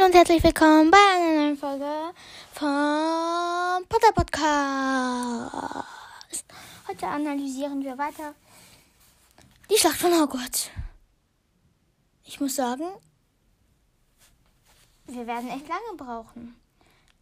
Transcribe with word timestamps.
Hallo 0.00 0.08
und 0.08 0.16
herzlich 0.16 0.42
willkommen 0.42 0.90
bei 0.90 0.96
einer 0.96 1.42
neuen 1.42 1.58
Folge 1.58 2.14
vom 2.52 3.84
Potter 3.86 4.12
Podcast. 4.14 5.84
Heute 6.88 7.06
analysieren 7.06 7.84
wir 7.84 7.98
weiter 7.98 8.34
die 9.70 9.76
Schlacht 9.76 9.98
von 9.98 10.18
Hogwarts. 10.18 10.70
Ich 12.24 12.40
muss 12.40 12.56
sagen, 12.56 12.84
wir 15.06 15.26
werden 15.26 15.50
echt 15.50 15.68
lange 15.68 15.96
brauchen. 15.98 16.56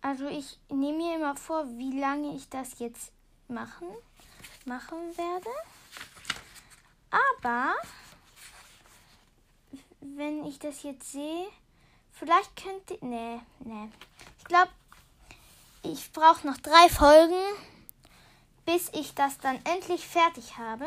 Also 0.00 0.29
ich 0.29 0.61
nehme 0.68 0.99
mir 0.99 1.17
immer 1.17 1.35
vor, 1.35 1.67
wie 1.79 1.99
lange 1.99 2.36
ich 2.36 2.49
das 2.49 2.79
jetzt 2.79 3.11
machen, 3.49 3.89
machen 4.67 4.99
werde. 5.17 5.50
Aber 7.11 7.75
wenn 10.00 10.45
ich 10.45 10.61
das 10.61 10.85
jetzt 10.85 11.11
sehe, 11.11 11.49
vielleicht 12.18 12.57
könnte. 12.57 12.99
Nee, 13.04 13.40
nee. 13.61 13.89
Ich 14.39 14.45
glaube, 14.45 14.71
ich 15.82 16.13
brauche 16.13 16.46
noch 16.46 16.57
drei 16.58 16.89
Folgen, 16.89 17.43
bis 18.67 18.91
ich 18.93 19.14
das 19.14 19.39
dann 19.39 19.58
endlich 19.64 20.07
fertig 20.07 20.58
habe. 20.58 20.86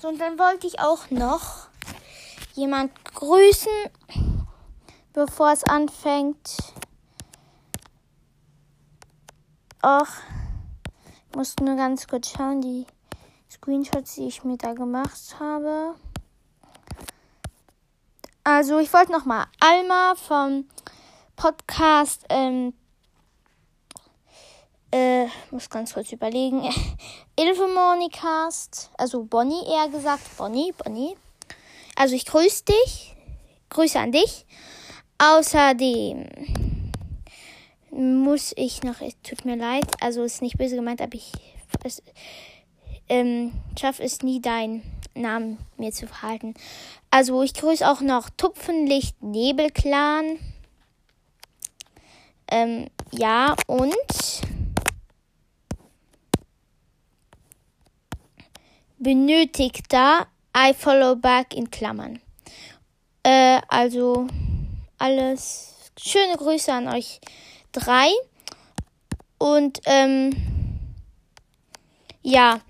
So, 0.00 0.08
und 0.08 0.18
dann 0.18 0.38
wollte 0.38 0.66
ich 0.66 0.80
auch 0.80 1.10
noch 1.10 1.68
jemand 2.54 2.92
grüßen, 3.04 3.72
bevor 5.12 5.52
es 5.52 5.64
anfängt. 5.64 6.56
Ach, 9.80 10.22
ich 11.28 11.36
muss 11.36 11.56
nur 11.60 11.76
ganz 11.76 12.06
kurz 12.06 12.30
schauen, 12.30 12.60
die 12.60 12.86
Screenshots, 13.50 14.14
die 14.14 14.28
ich 14.28 14.44
mir 14.44 14.56
da 14.56 14.74
gemacht 14.74 15.36
habe. 15.40 15.96
Also 18.44 18.80
ich 18.80 18.92
wollte 18.92 19.12
noch 19.12 19.24
mal 19.24 19.46
Alma 19.60 20.14
vom 20.16 20.66
Podcast, 21.36 22.24
ähm, 22.28 22.74
äh, 24.90 25.26
muss 25.52 25.70
ganz 25.70 25.94
kurz 25.94 26.10
überlegen, 26.10 26.68
Ilvemonicast, 27.38 28.90
also 28.98 29.22
Bonnie 29.22 29.64
eher 29.66 29.88
gesagt, 29.88 30.36
Bonnie, 30.36 30.72
Bonnie. 30.72 31.16
Also 31.94 32.16
ich 32.16 32.26
grüße 32.26 32.64
dich, 32.64 33.14
Grüße 33.70 34.00
an 34.00 34.10
dich. 34.10 34.44
Außerdem 35.18 36.28
muss 37.92 38.52
ich 38.56 38.82
noch, 38.82 39.00
es 39.00 39.14
tut 39.22 39.44
mir 39.44 39.56
leid, 39.56 39.86
also 40.00 40.24
ist 40.24 40.42
nicht 40.42 40.58
böse 40.58 40.74
gemeint, 40.74 41.00
aber 41.00 41.14
ich 41.14 41.32
es, 41.84 42.02
ähm, 43.08 43.52
schaffe 43.80 44.02
es 44.02 44.22
nie, 44.22 44.40
deinen 44.40 44.82
Namen 45.14 45.58
mir 45.76 45.92
zu 45.92 46.06
verhalten. 46.08 46.54
Also 47.14 47.42
ich 47.42 47.52
grüße 47.52 47.86
auch 47.86 48.00
noch 48.00 48.30
Tupfenlicht 48.30 49.22
Nebelclan. 49.22 50.38
Ähm, 52.50 52.88
ja, 53.10 53.54
und 53.66 53.94
benötigter 58.98 60.26
I 60.56 60.72
follow 60.72 61.14
back 61.14 61.54
in 61.54 61.70
Klammern. 61.70 62.18
Äh, 63.22 63.60
also 63.68 64.26
alles 64.96 65.74
schöne 65.98 66.38
Grüße 66.38 66.72
an 66.72 66.88
euch 66.88 67.20
drei. 67.72 68.08
Und 69.36 69.82
ähm, 69.84 70.34
ja, 72.22 72.60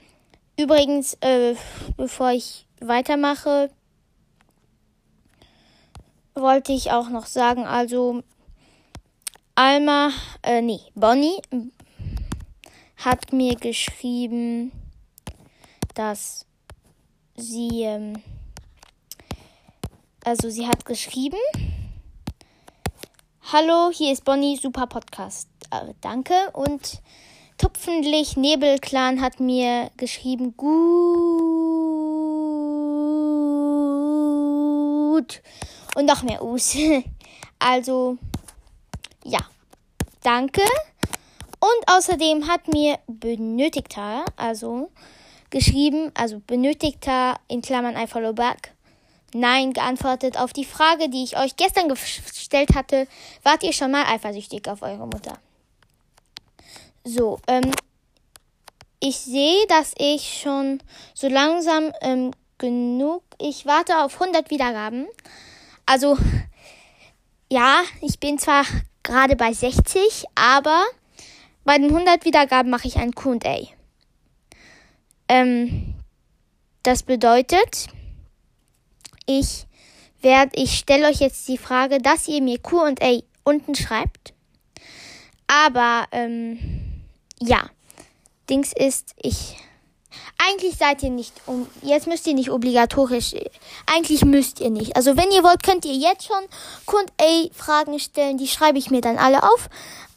übrigens, 0.58 1.14
äh, 1.20 1.54
bevor 1.96 2.32
ich 2.32 2.66
weitermache, 2.80 3.70
wollte 6.34 6.72
ich 6.72 6.91
auch 6.91 7.08
noch 7.08 7.27
sagen, 7.27 7.67
also 7.67 8.23
Alma, 9.55 10.11
äh, 10.42 10.62
nee, 10.62 10.80
Bonnie 10.95 11.40
hat 12.96 13.33
mir 13.33 13.56
geschrieben, 13.56 14.73
dass 15.95 16.46
sie, 17.36 17.83
ähm, 17.83 18.23
also 20.24 20.51
sie 20.51 20.67
hat 20.67 20.84
geschrieben, 20.84 21.39
Hallo, 23.52 23.90
hier 23.92 24.12
ist 24.12 24.24
Bonnie, 24.24 24.56
super 24.56 24.86
Podcast. 24.86 25.48
Äh, 25.70 25.92
danke. 26.01 26.33
Und 26.55 27.02
Tupfenlich 27.58 28.36
Nebelclan 28.36 29.20
hat 29.20 29.39
mir 29.39 29.90
geschrieben, 29.96 30.56
gut. 30.56 30.73
Und 35.95 36.07
noch 36.07 36.23
mehr 36.23 36.42
Us. 36.42 36.77
Also, 37.58 38.19
ja. 39.25 39.39
Danke. 40.23 40.63
Und 41.61 41.97
außerdem 41.97 42.48
hat 42.48 42.67
mir 42.67 42.98
Benötigter, 43.07 44.25
also 44.35 44.91
geschrieben, 45.51 46.11
also 46.14 46.41
Benötigter 46.45 47.36
in 47.47 47.63
Klammern 47.63 47.97
I 47.97 48.08
follow 48.08 48.33
back, 48.33 48.73
Nein 49.35 49.73
geantwortet 49.73 50.36
auf 50.39 50.53
die 50.53 50.64
Frage, 50.64 51.08
die 51.08 51.25
ich 51.25 51.39
euch 51.39 51.57
gestern 51.57 51.89
gestellt 51.89 52.74
hatte. 52.74 53.07
Wart 53.42 53.63
ihr 53.63 53.73
schon 53.73 53.91
mal 53.91 54.05
eifersüchtig 54.07 54.69
auf 54.69 54.83
eure 54.83 55.07
Mutter? 55.07 55.39
So, 57.05 57.41
ähm, 57.47 57.73
ich 59.01 59.19
sehe, 59.19 59.67
dass 59.69 59.95
ich 59.98 60.41
schon 60.42 60.80
so 61.14 61.29
langsam 61.29 61.92
ähm, 62.03 62.33
genug. 62.59 63.23
Ich 63.39 63.67
warte 63.67 64.03
auf 64.05 64.20
100 64.20 64.51
Wiedergaben. 64.51 65.07
Also, 65.86 66.16
ja, 67.50 67.82
ich 68.00 68.18
bin 68.18 68.38
zwar 68.38 68.64
gerade 69.02 69.36
bei 69.36 69.52
60, 69.52 70.24
aber 70.34 70.84
bei 71.64 71.78
den 71.78 71.90
100 71.90 72.24
Wiedergaben 72.24 72.70
mache 72.70 72.88
ich 72.88 72.96
ein 72.96 73.12
QA. 73.12 73.68
Ähm, 75.28 75.94
das 76.82 77.02
bedeutet, 77.02 77.88
ich 79.26 79.66
werde, 80.20 80.52
ich 80.54 80.78
stelle 80.78 81.08
euch 81.08 81.20
jetzt 81.20 81.46
die 81.48 81.58
Frage, 81.58 81.98
dass 81.98 82.28
ihr 82.28 82.42
mir 82.42 82.58
QA 82.58 83.20
unten 83.44 83.74
schreibt. 83.74 84.34
Aber, 85.46 86.06
ähm, 86.12 86.58
ja, 87.40 87.68
Dings 88.48 88.72
ist, 88.72 89.14
ich. 89.16 89.56
Eigentlich 90.45 90.77
seid 90.77 91.03
ihr 91.03 91.11
nicht 91.11 91.35
um. 91.47 91.69
Jetzt 91.83 92.07
müsst 92.07 92.27
ihr 92.27 92.35
nicht 92.35 92.51
obligatorisch. 92.51 93.35
Eigentlich 93.86 94.25
müsst 94.25 94.61
ihr 94.61 94.70
nicht. 94.70 94.97
Also 94.97 95.17
wenn 95.17 95.30
ihr 95.30 95.45
wollt, 95.45 95.63
könnt 95.63 95.85
ihr 95.85 95.95
jetzt 95.95 96.27
schon 96.27 96.45
QA-Fragen 96.86 97.98
stellen. 98.01 98.39
Die 98.39 98.48
schreibe 98.48 98.79
ich 98.79 98.91
mir 98.91 99.01
dann 99.01 99.19
alle 99.19 99.42
auf. 99.45 99.69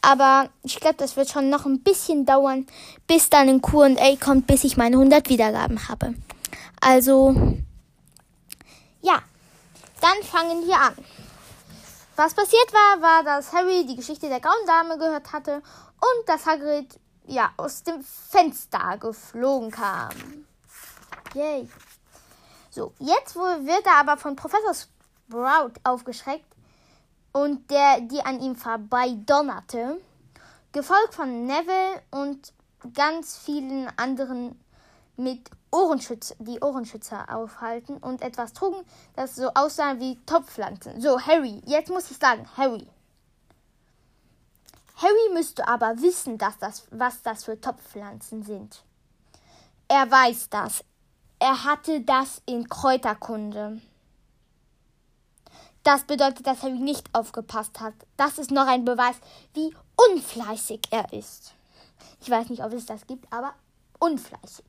Aber 0.01 0.49
ich 0.63 0.79
glaube, 0.79 0.95
das 0.97 1.15
wird 1.15 1.29
schon 1.29 1.49
noch 1.49 1.65
ein 1.65 1.81
bisschen 1.81 2.25
dauern, 2.25 2.67
bis 3.07 3.29
dann 3.29 3.49
ein 3.49 3.61
QA 3.61 4.15
kommt, 4.23 4.47
bis 4.47 4.63
ich 4.63 4.77
meine 4.77 4.97
100 4.97 5.29
Wiedergaben 5.29 5.87
habe. 5.87 6.13
Also, 6.79 7.33
ja, 9.01 9.19
dann 10.01 10.23
fangen 10.23 10.65
wir 10.67 10.75
an. 10.75 10.95
Was 12.15 12.33
passiert 12.33 12.71
war, 12.71 13.01
war, 13.01 13.23
dass 13.23 13.51
Harry 13.51 13.85
die 13.85 13.95
Geschichte 13.95 14.29
der 14.29 14.39
grauen 14.39 14.65
Dame 14.67 14.97
gehört 14.97 15.33
hatte 15.33 15.55
und 15.55 16.29
dass 16.29 16.45
Hagrid 16.45 16.87
ja 17.27 17.51
aus 17.57 17.83
dem 17.83 18.03
Fenster 18.03 18.97
geflogen 18.97 19.71
kam. 19.71 20.11
Yay. 21.33 21.69
So, 22.69 22.93
jetzt 22.99 23.35
wird 23.35 23.85
er 23.85 23.97
aber 23.99 24.17
von 24.17 24.35
Professor 24.35 24.73
Sprout 24.73 25.73
aufgeschreckt 25.83 26.45
und 27.31 27.69
der, 27.71 28.01
die 28.01 28.21
an 28.21 28.41
ihm 28.41 28.55
vorbei 28.55 29.15
donnerte, 29.25 29.99
gefolgt 30.71 31.15
von 31.15 31.45
Neville 31.45 32.01
und 32.11 32.53
ganz 32.93 33.37
vielen 33.37 33.87
anderen 33.97 34.59
mit 35.17 35.49
Ohrenschützer, 35.71 36.35
die 36.39 36.59
Ohrenschützer 36.61 37.33
aufhalten 37.33 37.97
und 37.97 38.21
etwas 38.21 38.53
trugen, 38.53 38.85
das 39.15 39.35
so 39.35 39.49
aussah 39.53 39.99
wie 39.99 40.17
Topfpflanzen. 40.25 41.01
So, 41.01 41.19
Harry, 41.19 41.61
jetzt 41.65 41.89
muss 41.89 42.11
ich 42.11 42.17
sagen, 42.17 42.47
Harry. 42.57 42.87
Harry 44.97 45.33
müsste 45.33 45.67
aber 45.67 46.01
wissen, 46.01 46.37
dass 46.37 46.57
das, 46.57 46.87
was 46.91 47.21
das 47.21 47.43
für 47.43 47.59
Topfpflanzen 47.59 48.43
sind. 48.43 48.83
Er 49.87 50.09
weiß 50.09 50.49
das. 50.49 50.83
Er 51.39 51.63
hatte 51.65 52.01
das 52.01 52.41
in 52.45 52.69
Kräuterkunde. 52.69 53.81
Das 55.83 56.03
bedeutet, 56.03 56.47
dass 56.47 56.63
Harry 56.63 56.79
nicht 56.79 57.13
aufgepasst 57.13 57.79
hat. 57.79 57.93
Das 58.17 58.39
ist 58.39 58.51
noch 58.51 58.67
ein 58.67 58.85
Beweis, 58.85 59.17
wie 59.53 59.75
unfleißig 60.11 60.81
er 60.91 61.11
ist. 61.13 61.53
Ich 62.21 62.29
weiß 62.29 62.49
nicht, 62.49 62.63
ob 62.63 62.73
es 62.73 62.85
das 62.85 63.05
gibt, 63.05 63.31
aber 63.31 63.53
unfleißig. 63.99 64.65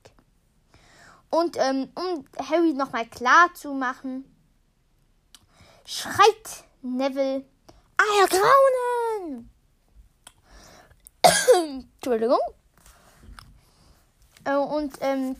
Und 1.30 1.56
ähm, 1.58 1.90
um 1.94 2.24
Harry 2.50 2.72
nochmal 2.72 3.06
klar 3.06 3.52
zu 3.54 3.72
machen, 3.72 4.24
schreit 5.84 6.64
Neville 6.82 7.44
Eiergraunen! 7.96 9.50
Entschuldigung. 11.94 12.38
Äh, 14.44 14.56
und 14.56 14.96
ähm, 15.00 15.36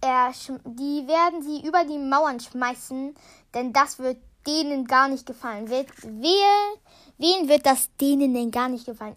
er, 0.00 0.32
die 0.64 1.06
werden 1.06 1.42
sie 1.42 1.66
über 1.66 1.84
die 1.84 1.98
Mauern 1.98 2.40
schmeißen, 2.40 3.14
denn 3.54 3.72
das 3.72 3.98
wird 3.98 4.18
denen 4.46 4.86
gar 4.86 5.08
nicht 5.08 5.26
gefallen? 5.26 5.68
Wer, 5.68 5.86
wer, 6.02 6.74
wen 7.18 7.48
wird 7.48 7.66
das 7.66 7.88
denen 8.00 8.34
denn 8.34 8.50
gar 8.50 8.68
nicht 8.68 8.86
gefallen? 8.86 9.16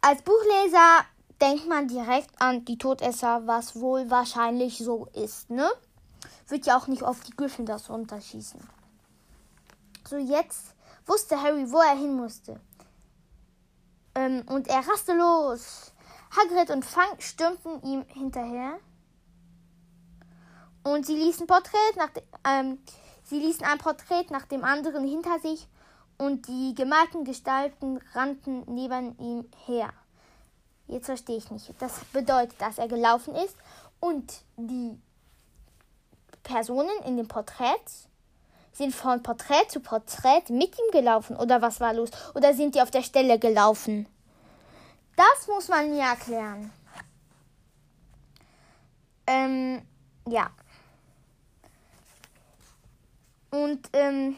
Als 0.00 0.22
Buchleser 0.22 1.04
denkt 1.40 1.68
man 1.68 1.88
direkt 1.88 2.30
an 2.40 2.64
die 2.64 2.78
Todesser, 2.78 3.46
was 3.46 3.78
wohl 3.78 4.10
wahrscheinlich 4.10 4.78
so 4.78 5.06
ist, 5.12 5.50
ne? 5.50 5.68
Wird 6.48 6.66
ja 6.66 6.76
auch 6.76 6.86
nicht 6.86 7.02
auf 7.02 7.20
die 7.20 7.30
Gryffindors 7.30 7.88
runterschießen. 7.88 8.60
So, 10.08 10.16
jetzt 10.16 10.74
wusste 11.06 11.40
Harry, 11.40 11.70
wo 11.70 11.78
er 11.78 11.96
hin 11.96 12.14
musste. 12.14 12.60
Ähm, 14.14 14.42
und 14.46 14.68
er 14.68 14.86
raste 14.86 15.14
los. 15.14 15.92
Hagrid 16.36 16.70
und 16.70 16.84
Fang 16.84 17.18
stürmten 17.18 17.82
ihm 17.82 18.04
hinterher. 18.08 18.78
Und 20.82 21.06
sie 21.06 21.16
ließen, 21.16 21.46
Porträt 21.46 21.96
nach 21.96 22.10
ähm, 22.44 22.78
sie 23.24 23.38
ließen 23.38 23.64
ein 23.64 23.78
Porträt 23.78 24.26
nach 24.30 24.46
dem 24.46 24.64
anderen 24.64 25.06
hinter 25.06 25.38
sich 25.38 25.68
und 26.18 26.48
die 26.48 26.74
gemalten 26.74 27.24
Gestalten 27.24 28.00
rannten 28.14 28.64
neben 28.66 29.18
ihm 29.18 29.48
her. 29.66 29.92
Jetzt 30.86 31.06
verstehe 31.06 31.36
ich 31.36 31.50
nicht. 31.50 31.72
Das 31.78 32.00
bedeutet, 32.12 32.60
dass 32.60 32.78
er 32.78 32.88
gelaufen 32.88 33.34
ist 33.34 33.56
und 34.00 34.32
die 34.56 34.98
Personen 36.42 37.02
in 37.06 37.16
dem 37.16 37.28
Porträt 37.28 37.80
sind 38.72 38.94
von 38.94 39.22
Porträt 39.22 39.68
zu 39.68 39.80
Porträt 39.80 40.44
mit 40.48 40.76
ihm 40.78 40.90
gelaufen 40.92 41.36
oder 41.36 41.62
was 41.62 41.80
war 41.80 41.92
los? 41.92 42.10
Oder 42.34 42.54
sind 42.54 42.74
die 42.74 42.82
auf 42.82 42.90
der 42.90 43.02
Stelle 43.02 43.38
gelaufen? 43.38 44.06
Das 45.16 45.46
muss 45.46 45.68
man 45.68 45.90
mir 45.90 46.02
erklären. 46.02 46.72
Ähm, 49.26 49.82
ja. 50.26 50.50
Und 53.50 53.88
ähm, 53.92 54.36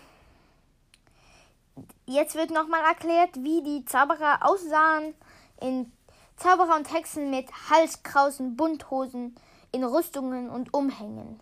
jetzt 2.06 2.34
wird 2.34 2.50
nochmal 2.50 2.82
erklärt, 2.82 3.36
wie 3.36 3.62
die 3.62 3.84
Zauberer 3.84 4.40
aussahen 4.42 5.14
in 5.60 5.92
Zauberer 6.36 6.76
und 6.76 6.92
Hexen 6.92 7.30
mit 7.30 7.48
Halskrausen, 7.70 8.56
Bunthosen, 8.56 9.36
in 9.70 9.84
Rüstungen 9.84 10.50
und 10.50 10.74
Umhängen. 10.74 11.40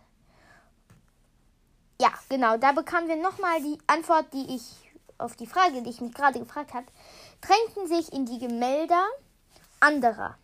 Ja, 2.02 2.12
genau, 2.28 2.56
da 2.56 2.72
bekamen 2.72 3.06
wir 3.06 3.14
nochmal 3.14 3.62
die 3.62 3.78
Antwort, 3.86 4.26
die 4.32 4.56
ich 4.56 4.74
auf 5.18 5.36
die 5.36 5.46
Frage, 5.46 5.82
die 5.82 5.90
ich 5.90 6.00
mich 6.00 6.12
gerade 6.12 6.40
gefragt 6.40 6.74
habe, 6.74 6.86
drängten 7.40 7.86
sich 7.86 8.12
in 8.12 8.26
die 8.26 8.40
Gemälde 8.40 8.96
anderer. 9.78 10.36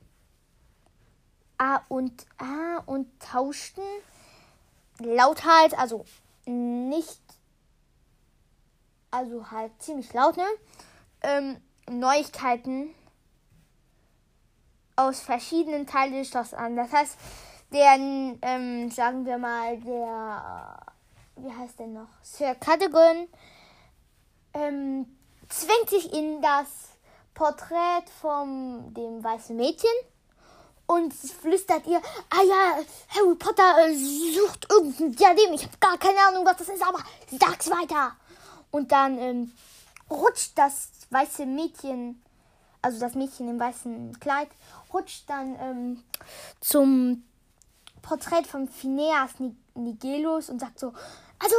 Ah, 1.58 1.80
und, 1.88 2.26
ah, 2.38 2.80
und 2.86 3.08
tauschten 3.18 3.82
lauthals, 5.00 5.74
also 5.74 6.04
nicht, 6.46 7.20
also 9.10 9.50
halt 9.50 9.72
ziemlich 9.82 10.12
laut, 10.12 10.36
ne? 10.36 10.46
Ähm, 11.22 11.56
Neuigkeiten 11.90 12.94
aus 14.94 15.18
verschiedenen 15.18 15.88
Teilen 15.88 16.12
des 16.12 16.28
Schlosses 16.28 16.54
an. 16.54 16.76
Das 16.76 16.92
heißt, 16.92 17.18
der, 17.72 17.96
ähm, 18.42 18.92
sagen 18.92 19.26
wir 19.26 19.38
mal, 19.38 19.76
der, 19.78 20.97
wie 21.42 21.52
heißt 21.52 21.78
der 21.78 21.86
noch? 21.86 22.08
Sir 22.22 22.54
Cadogan, 22.54 23.28
ähm, 24.54 25.06
zwängt 25.48 25.90
sich 25.90 26.12
in 26.12 26.42
das 26.42 26.66
Porträt 27.34 28.04
von 28.20 28.92
dem 28.94 29.22
weißen 29.22 29.56
Mädchen 29.56 29.90
und 30.86 31.12
flüstert 31.12 31.86
ihr, 31.86 32.00
ah 32.30 32.42
ja, 32.42 32.78
Harry 33.14 33.34
Potter 33.36 33.86
äh, 33.86 33.94
sucht 33.94 34.66
irgendein 34.70 35.12
Diadem. 35.12 35.52
Ich 35.54 35.64
habe 35.64 35.76
gar 35.78 35.98
keine 35.98 36.18
Ahnung, 36.28 36.44
was 36.46 36.56
das 36.56 36.68
ist, 36.68 36.82
aber 36.82 36.98
sag's 37.30 37.70
weiter. 37.70 38.16
Und 38.70 38.90
dann 38.90 39.18
ähm, 39.18 39.52
rutscht 40.10 40.52
das 40.56 40.90
weiße 41.10 41.46
Mädchen, 41.46 42.22
also 42.82 42.98
das 43.00 43.14
Mädchen 43.14 43.48
im 43.48 43.60
weißen 43.60 44.18
Kleid, 44.18 44.48
rutscht 44.92 45.28
dann 45.28 45.56
ähm, 45.60 46.02
zum 46.60 47.24
Porträt 48.02 48.44
von 48.44 48.68
Phineas 48.68 49.32
Nigelos 49.74 50.48
und 50.48 50.60
sagt 50.60 50.78
so, 50.78 50.92
also 51.38 51.56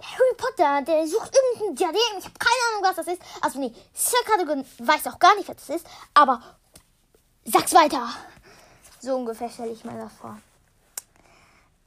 Harry 0.00 0.34
Potter, 0.36 0.82
der 0.82 1.06
sucht 1.06 1.34
irgendein 1.34 1.74
Diadem. 1.74 2.18
Ich 2.18 2.24
habe 2.24 2.38
keine 2.38 2.62
Ahnung, 2.70 2.82
was 2.82 2.96
das 2.96 3.14
ist. 3.14 3.22
Also 3.40 3.58
nee, 3.58 3.72
Sir 3.94 4.18
Cadogan 4.24 4.64
weiß 4.78 5.06
auch 5.08 5.18
gar 5.18 5.34
nicht, 5.36 5.48
was 5.48 5.56
das 5.56 5.76
ist. 5.76 5.86
Aber 6.14 6.40
Sag's 7.48 7.74
weiter. 7.74 8.08
So 9.00 9.14
ungefähr 9.14 9.48
stelle 9.48 9.70
ich 9.70 9.84
mir 9.84 9.96
das 9.96 10.12
vor. 10.14 10.36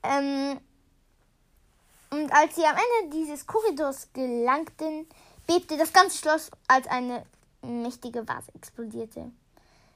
Ähm, 0.03 0.57
und 2.11 2.31
als 2.31 2.55
sie 2.55 2.63
am 2.63 2.77
Ende 2.77 3.17
dieses 3.17 3.45
Korridors 3.45 4.07
gelangten, 4.13 5.05
bebte 5.47 5.77
das 5.77 5.91
ganze 5.91 6.17
Schloss, 6.17 6.49
als 6.69 6.87
eine 6.87 7.25
mächtige 7.61 8.25
Vase 8.25 8.53
explodierte. 8.55 9.33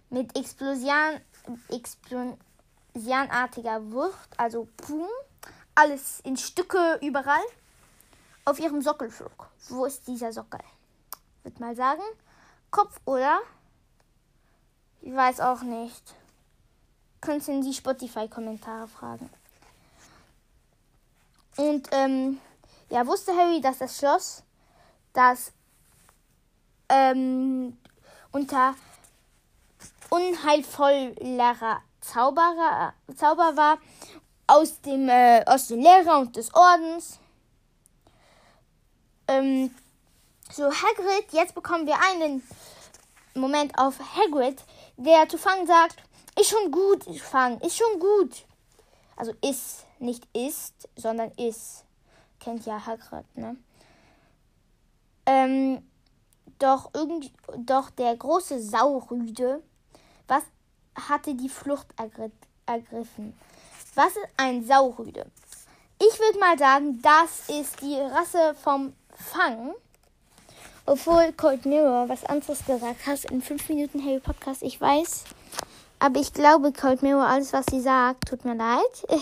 Mit 0.10 0.38
Explosion, 0.38 1.22
explosionartiger 1.70 3.90
Wucht, 3.94 4.38
also 4.38 4.68
Boom, 4.86 5.08
alles 5.76 6.20
in 6.22 6.38
Stücke 6.38 7.00
überall, 7.02 7.44
auf 8.46 8.60
ihrem 8.60 8.82
Sockel 8.82 9.10
flog. 9.10 9.50
Wo 9.70 9.86
ist 9.86 10.08
dieser 10.08 10.32
Sockel? 10.34 10.60
Würde 11.44 11.60
mal 11.60 11.76
sagen, 11.76 12.04
Kopf 12.72 13.00
oder 13.06 13.40
ich 15.02 15.14
weiß 15.14 15.42
auch 15.42 15.62
nicht. 15.62 16.16
Könnt 17.22 17.48
ihr 17.48 17.54
in 17.56 17.62
die 17.62 17.74
Spotify-Kommentare 17.74 18.88
fragen. 18.88 19.30
Und 21.58 21.88
ähm, 21.92 22.40
ja, 22.90 23.06
wusste 23.06 23.36
Harry, 23.36 23.62
dass 23.62 23.78
das 23.78 23.98
Schloss, 23.98 24.44
das 25.14 25.52
ähm, 26.90 27.78
unter 28.32 28.76
unheilvollerer 30.10 31.82
Zauberer, 32.02 32.94
Zauber 33.16 33.56
war 33.56 33.78
aus 34.48 34.82
dem 34.82 35.10
äh, 35.10 35.44
aus 35.46 35.68
dem 35.68 35.82
Lehrer 35.82 36.20
und 36.20 36.36
des 36.36 36.54
Ordens. 36.54 37.20
Ähm, 39.28 39.74
so 40.52 40.66
Hagrid, 40.66 41.32
jetzt 41.32 41.56
bekommen 41.56 41.88
wir 41.88 41.96
einen 42.12 42.44
Moment 43.34 43.78
auf 43.78 44.00
Hagrid, 44.16 44.62
der 44.98 45.28
zu 45.28 45.38
Fang 45.38 45.66
sagt, 45.66 46.04
ist 46.40 46.50
schon 46.50 46.72
gut, 46.72 47.04
Fang, 47.20 47.60
ist 47.62 47.78
schon 47.78 48.00
gut. 48.00 48.46
Also 49.16 49.34
ist, 49.42 49.86
nicht 50.00 50.28
ist, 50.34 50.74
sondern 50.96 51.32
ist. 51.38 51.86
Kennt 52.40 52.66
ja 52.66 52.86
Hagrid, 52.86 53.26
ne? 53.38 53.56
Ähm, 55.26 55.82
doch 56.60 56.92
irgendwie, 56.94 57.32
doch 57.58 57.90
der 57.90 58.16
große 58.16 58.62
Saurüde, 58.62 59.64
was 60.28 60.44
hatte 60.96 61.36
die 61.36 61.50
Flucht 61.50 61.88
ergriffen? 62.66 63.38
Was 63.96 64.16
ist 64.16 64.28
ein 64.38 64.66
Saurüde? 64.66 65.26
Ich 66.00 66.20
würde 66.20 66.40
mal 66.40 66.58
sagen, 66.58 67.00
das 67.02 67.48
ist 67.48 67.80
die 67.82 67.96
Rasse 67.96 68.56
vom 68.62 68.94
Fang. 69.16 69.76
Obwohl 70.86 71.32
Cold 71.34 71.66
Mirror 71.66 72.10
was 72.10 72.26
anderes 72.26 72.66
gesagt 72.66 73.06
hat 73.06 73.26
in 73.26 73.42
5 73.42 73.70
Minuten 73.70 74.04
Harry 74.04 74.20
Podcast, 74.20 74.64
ich 74.64 74.82
weiß. 74.82 75.26
Aber 76.00 76.20
ich 76.20 76.34
glaube 76.34 76.74
Cold 76.74 77.04
Mirror, 77.04 77.26
alles 77.26 77.54
was 77.54 77.66
sie 77.70 77.82
sagt, 77.82 78.28
tut 78.28 78.46
mir 78.46 78.56
leid. 78.56 79.06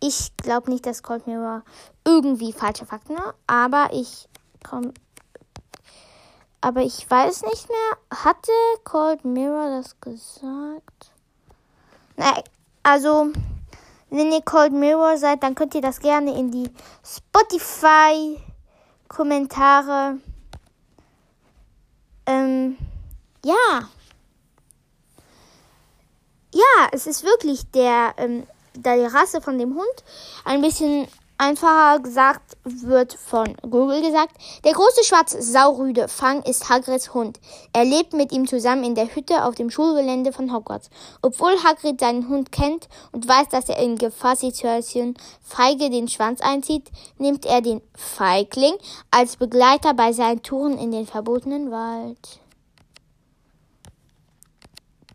Ich 0.00 0.36
glaube 0.36 0.70
nicht, 0.70 0.84
dass 0.84 1.02
Cold 1.02 1.26
Mirror 1.26 1.62
irgendwie 2.06 2.52
falsche 2.52 2.84
Fakten 2.84 3.18
hat, 3.18 3.34
aber 3.46 3.88
ich 3.92 4.28
komm. 4.62 4.92
Aber 6.60 6.82
ich 6.82 7.08
weiß 7.08 7.42
nicht 7.42 7.68
mehr. 7.70 8.24
Hatte 8.24 8.52
Cold 8.82 9.24
Mirror 9.24 9.78
das 9.78 9.98
gesagt? 10.00 11.12
Nein, 12.16 12.42
also 12.82 13.32
wenn 14.16 14.32
ihr 14.32 14.42
Cold 14.42 14.72
Mirror 14.72 15.18
seid, 15.18 15.42
dann 15.42 15.54
könnt 15.54 15.74
ihr 15.74 15.82
das 15.82 16.00
gerne 16.00 16.38
in 16.38 16.50
die 16.50 16.70
Spotify 17.04 18.38
Kommentare 19.08 20.18
ähm, 22.26 22.76
ja. 23.44 23.88
Ja, 26.52 26.88
es 26.92 27.06
ist 27.06 27.24
wirklich 27.24 27.70
der, 27.72 28.14
ähm, 28.16 28.46
die 28.74 28.88
Rasse 28.88 29.40
von 29.40 29.58
dem 29.58 29.74
Hund 29.74 30.04
ein 30.44 30.62
bisschen 30.62 31.08
einfacher 31.38 32.00
gesagt 32.00 32.56
wird 32.64 33.14
von 33.14 33.56
Google 33.62 34.02
gesagt. 34.02 34.36
Der 34.64 34.72
große 34.72 35.04
schwarze 35.04 35.42
Saurüde 35.42 36.08
Fang 36.08 36.42
ist 36.42 36.68
Hagrids 36.68 37.12
Hund. 37.14 37.40
Er 37.72 37.84
lebt 37.84 38.12
mit 38.12 38.32
ihm 38.32 38.46
zusammen 38.46 38.84
in 38.84 38.94
der 38.94 39.14
Hütte 39.14 39.44
auf 39.44 39.54
dem 39.54 39.70
Schulgelände 39.70 40.32
von 40.32 40.52
Hogwarts. 40.52 40.90
Obwohl 41.22 41.62
Hagrid 41.62 42.00
seinen 42.00 42.28
Hund 42.28 42.52
kennt 42.52 42.88
und 43.12 43.28
weiß, 43.28 43.48
dass 43.48 43.68
er 43.68 43.78
in 43.78 43.96
Gefahrsituationen 43.96 45.16
feige 45.42 45.90
den 45.90 46.08
Schwanz 46.08 46.40
einzieht, 46.40 46.90
nimmt 47.18 47.46
er 47.46 47.60
den 47.60 47.80
Feigling 47.94 48.74
als 49.10 49.36
Begleiter 49.36 49.94
bei 49.94 50.12
seinen 50.12 50.42
Touren 50.42 50.78
in 50.78 50.92
den 50.92 51.06
verbotenen 51.06 51.70
Wald. 51.70 52.40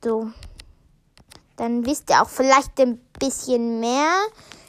So. 0.03 0.31
Dann 1.57 1.85
wisst 1.85 2.09
ihr 2.09 2.21
auch 2.21 2.29
vielleicht 2.29 2.79
ein 2.79 3.01
bisschen 3.19 3.81
mehr. 3.81 4.13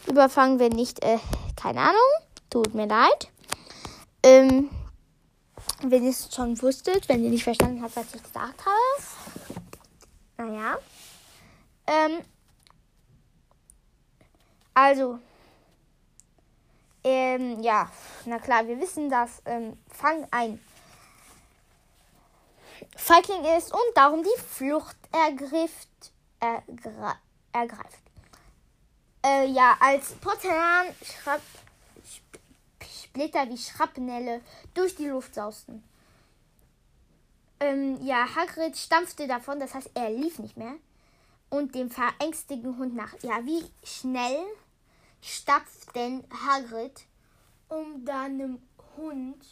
Überfangen 0.06 0.58
wir 0.58 0.70
nicht, 0.70 1.04
äh, 1.04 1.18
keine 1.56 1.80
Ahnung. 1.80 2.10
Tut 2.48 2.74
mir 2.74 2.86
leid. 2.86 3.28
Ähm, 4.22 4.70
wenn 5.82 6.04
ihr 6.04 6.10
es 6.10 6.34
schon 6.34 6.60
wusstet, 6.62 7.08
wenn 7.08 7.24
ihr 7.24 7.30
nicht 7.30 7.44
verstanden 7.44 7.82
habt, 7.82 7.96
was 7.96 8.14
ich 8.14 8.22
gesagt 8.22 8.64
habe. 8.66 10.50
Naja. 10.50 10.78
Ähm, 11.86 12.20
also, 14.74 15.18
ähm, 17.02 17.60
ja, 17.62 17.90
na 18.26 18.38
klar, 18.38 18.66
wir 18.66 18.78
wissen, 18.78 19.08
dass 19.10 19.42
ähm, 19.46 19.76
Fang 19.88 20.26
ein 20.30 20.60
Feigling 22.96 23.44
ist 23.56 23.72
und 23.72 23.80
darum 23.94 24.22
die 24.22 24.42
Flucht 24.42 24.96
ergrift, 25.12 25.88
ergre, 26.38 27.14
ergreift. 27.52 28.09
Äh, 29.22 29.48
ja, 29.48 29.76
als 29.80 30.12
Porzellan 30.14 30.86
Schrapp, 31.04 31.42
Splitter 33.02 33.48
wie 33.50 33.58
Schrapnelle 33.58 34.40
durch 34.72 34.96
die 34.96 35.08
Luft 35.08 35.34
sausten. 35.34 35.84
Ähm, 37.60 37.98
ja, 38.02 38.26
Hagrid 38.34 38.78
stampfte 38.78 39.26
davon, 39.26 39.60
das 39.60 39.74
heißt, 39.74 39.90
er 39.94 40.10
lief 40.10 40.38
nicht 40.38 40.56
mehr. 40.56 40.74
Und 41.50 41.74
dem 41.74 41.90
verängstigten 41.90 42.78
Hund 42.78 42.94
nach. 42.94 43.12
Ja, 43.22 43.44
wie 43.44 43.62
schnell 43.84 44.38
stapft 45.20 45.94
denn 45.94 46.24
Hagrid, 46.46 47.02
um 47.68 48.04
deinem 48.04 48.62
Hund 48.96 49.44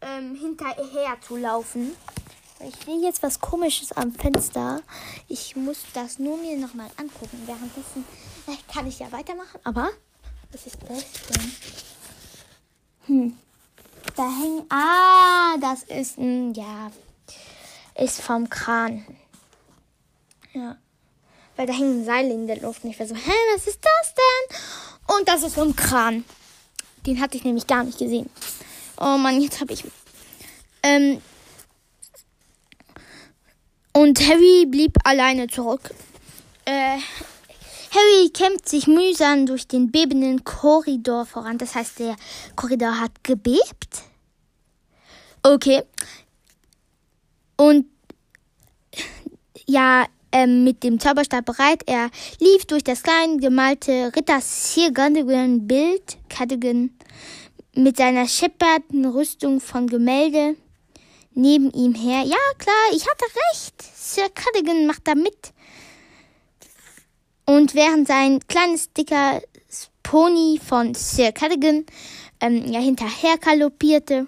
ähm, 0.00 0.34
hinterher 0.34 1.20
zu 1.20 1.36
laufen? 1.36 1.94
Ich 2.62 2.74
sehe 2.84 3.00
jetzt 3.00 3.22
was 3.22 3.40
Komisches 3.40 3.92
am 3.92 4.12
Fenster. 4.12 4.82
Ich 5.28 5.56
muss 5.56 5.78
das 5.94 6.18
nur 6.18 6.36
mir 6.36 6.58
nochmal 6.58 6.90
angucken. 6.98 7.42
Währenddessen 7.46 8.04
äh, 8.46 8.72
kann 8.72 8.86
ich 8.86 8.98
ja 8.98 9.10
weitermachen. 9.12 9.58
Aber 9.64 9.90
was 10.52 10.66
ist 10.66 10.76
das 10.86 11.04
denn? 11.28 11.52
Hm. 13.06 13.38
Da 14.14 14.22
hängen. 14.24 14.66
Ah, 14.68 15.56
das 15.58 15.84
ist 15.84 16.18
ein. 16.18 16.52
Ja. 16.52 16.90
Ist 17.94 18.20
vom 18.20 18.50
Kran. 18.50 19.06
Ja. 20.52 20.76
Weil 21.56 21.66
da 21.66 21.72
hängen 21.72 22.04
Seile 22.04 22.32
in 22.32 22.46
der 22.46 22.60
Luft. 22.60 22.84
Und 22.84 22.90
ich 22.90 23.00
war 23.00 23.06
so, 23.06 23.14
hä, 23.14 23.32
was 23.54 23.66
ist 23.66 23.80
das 23.82 24.14
denn? 24.14 25.16
Und 25.16 25.28
das 25.28 25.42
ist 25.42 25.54
vom 25.54 25.74
Kran. 25.74 26.24
Den 27.06 27.20
hatte 27.20 27.38
ich 27.38 27.44
nämlich 27.44 27.66
gar 27.66 27.84
nicht 27.84 27.98
gesehen. 27.98 28.28
Oh 28.98 29.16
Mann, 29.16 29.40
jetzt 29.40 29.60
habe 29.60 29.72
ich. 29.72 29.84
Ähm, 30.82 31.22
und 34.10 34.28
Harry 34.28 34.66
blieb 34.66 34.98
alleine 35.04 35.46
zurück. 35.46 35.94
Äh, 36.64 36.98
Harry 37.94 38.30
kämpft 38.34 38.68
sich 38.68 38.88
mühsam 38.88 39.46
durch 39.46 39.68
den 39.68 39.92
bebenden 39.92 40.42
Korridor 40.42 41.26
voran. 41.26 41.58
Das 41.58 41.76
heißt, 41.76 42.00
der 42.00 42.16
Korridor 42.56 42.98
hat 42.98 43.22
gebebt. 43.22 44.02
Okay. 45.44 45.84
Und 47.56 47.86
ja, 49.68 50.06
ähm, 50.32 50.64
mit 50.64 50.82
dem 50.82 50.98
Zauberstab 50.98 51.44
bereit. 51.44 51.84
Er 51.86 52.10
lief 52.40 52.64
durch 52.64 52.82
das 52.82 53.04
klein 53.04 53.38
gemalte 53.38 54.10
Ritter 54.16 54.40
Sir 54.40 54.90
Bild, 54.90 56.18
Cadogan, 56.28 56.98
mit 57.76 57.96
seiner 57.96 58.26
schepperten 58.26 59.04
Rüstung 59.04 59.60
von 59.60 59.86
Gemälde 59.86 60.56
neben 61.40 61.70
ihm 61.72 61.94
her. 61.94 62.22
Ja, 62.24 62.36
klar, 62.58 62.74
ich 62.92 63.06
hatte 63.08 63.24
recht. 63.52 63.82
Sir 63.82 64.28
Cadogan 64.34 64.86
macht 64.86 65.06
da 65.06 65.14
mit. 65.14 65.52
Und 67.46 67.74
während 67.74 68.06
sein 68.06 68.40
kleines 68.46 68.92
dicker 68.92 69.40
Pony 70.02 70.60
von 70.64 70.94
Sir 70.94 71.32
Cadogan 71.32 71.86
ähm, 72.40 72.66
ja 72.66 72.80
hinterher 72.80 73.38
galoppierte. 73.38 74.26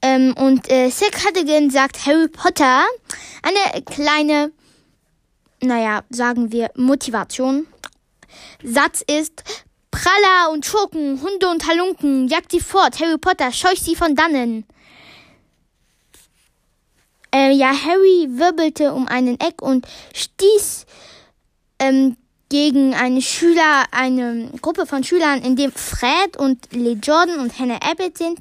Ähm, 0.00 0.34
und 0.36 0.70
äh, 0.70 0.90
Sir 0.90 1.10
Cadogan 1.10 1.70
sagt 1.70 2.06
Harry 2.06 2.28
Potter 2.28 2.84
eine 3.42 3.82
kleine, 3.82 4.52
naja, 5.60 6.04
sagen 6.10 6.52
wir 6.52 6.70
Motivation. 6.76 7.66
Satz 8.62 9.02
ist, 9.02 9.42
Praller 10.00 10.52
und 10.52 10.64
Schurken, 10.64 11.20
Hunde 11.20 11.48
und 11.48 11.66
Halunken, 11.66 12.28
jagt 12.28 12.52
sie 12.52 12.60
fort, 12.60 13.00
Harry 13.00 13.18
Potter, 13.18 13.50
scheucht 13.50 13.84
sie 13.84 13.96
von 13.96 14.14
dannen. 14.14 14.64
Äh, 17.34 17.52
ja, 17.52 17.72
Harry 17.72 18.28
wirbelte 18.30 18.92
um 18.92 19.08
einen 19.08 19.40
Eck 19.40 19.60
und 19.60 19.88
stieß 20.14 20.86
ähm, 21.80 22.16
gegen 22.48 22.94
eine 22.94 23.20
Schüler, 23.20 23.86
eine 23.90 24.52
Gruppe 24.62 24.86
von 24.86 25.02
Schülern, 25.02 25.42
in 25.42 25.56
dem 25.56 25.72
Fred 25.72 26.36
und 26.36 26.72
Lee 26.72 26.96
Jordan 27.02 27.40
und 27.40 27.58
Hannah 27.58 27.80
Abbott 27.82 28.16
sind, 28.16 28.38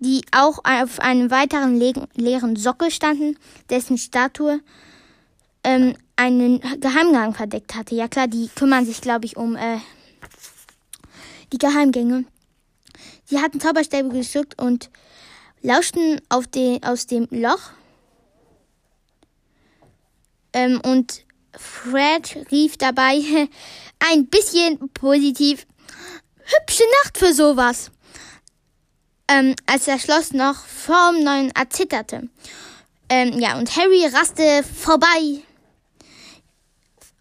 die 0.00 0.20
auch 0.32 0.58
auf 0.64 1.00
einem 1.00 1.30
weiteren 1.30 1.78
le 1.78 1.94
leeren 2.14 2.56
Sockel 2.56 2.90
standen, 2.90 3.38
dessen 3.70 3.96
Statue 3.96 4.60
ähm, 5.64 5.96
einen 6.16 6.60
Geheimgang 6.78 7.32
verdeckt 7.32 7.74
hatte. 7.74 7.94
Ja 7.94 8.06
klar, 8.06 8.28
die 8.28 8.48
kümmern 8.54 8.84
sich, 8.84 9.00
glaube 9.00 9.24
ich, 9.24 9.38
um 9.38 9.56
äh, 9.56 9.78
die 11.52 11.58
Geheimgänge. 11.58 12.24
Sie 13.24 13.40
hatten 13.40 13.60
Zauberstäbe 13.60 14.08
geschickt 14.08 14.60
und 14.60 14.90
lauschten 15.62 16.20
auf 16.28 16.46
den, 16.46 16.82
aus 16.82 17.06
dem 17.06 17.28
Loch. 17.30 17.70
Ähm, 20.52 20.80
und 20.84 21.24
Fred 21.56 22.46
rief 22.50 22.76
dabei 22.76 23.20
ein 24.12 24.26
bisschen 24.26 24.90
positiv. 24.90 25.66
Hübsche 26.44 26.84
Nacht 27.02 27.18
für 27.18 27.32
sowas. 27.32 27.90
Ähm, 29.28 29.54
als 29.66 29.84
das 29.84 30.02
Schloss 30.02 30.32
noch 30.32 30.64
vorm 30.66 31.22
neuen 31.22 31.50
erzitterte. 31.52 32.28
Ähm, 33.08 33.38
ja, 33.38 33.58
und 33.58 33.74
Harry 33.76 34.04
raste 34.06 34.62
vorbei. 34.62 35.42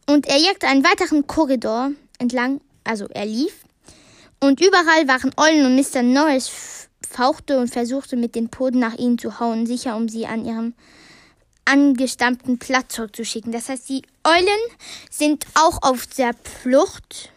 Und 0.08 0.28
er 0.28 0.38
jagte 0.38 0.68
einen 0.68 0.84
weiteren 0.84 1.28
Korridor 1.28 1.92
entlang, 2.18 2.60
also 2.84 3.08
er 3.10 3.26
lief. 3.26 3.54
Und 4.44 4.60
überall 4.60 5.08
waren 5.08 5.32
Eulen 5.38 5.66
und 5.68 5.76
Mr. 5.76 6.02
Norris 6.02 6.90
fauchte 7.08 7.60
und 7.60 7.68
versuchte 7.68 8.16
mit 8.18 8.34
den 8.34 8.50
Poden 8.50 8.80
nach 8.80 8.98
ihnen 8.98 9.20
zu 9.20 9.40
hauen, 9.40 9.68
sicher 9.68 9.96
um 9.96 10.10
sie 10.10 10.26
an 10.26 10.46
ihrem 10.46 10.74
angestammten 11.66 12.58
Platz 12.58 12.96
zurückzuschicken. 12.96 13.52
Das 13.52 13.70
heißt, 13.70 13.88
die 13.88 14.02
Eulen 14.24 14.48
sind 15.12 15.46
auch 15.54 15.84
auf 15.84 16.08
der 16.08 16.32
Flucht. 16.34 17.32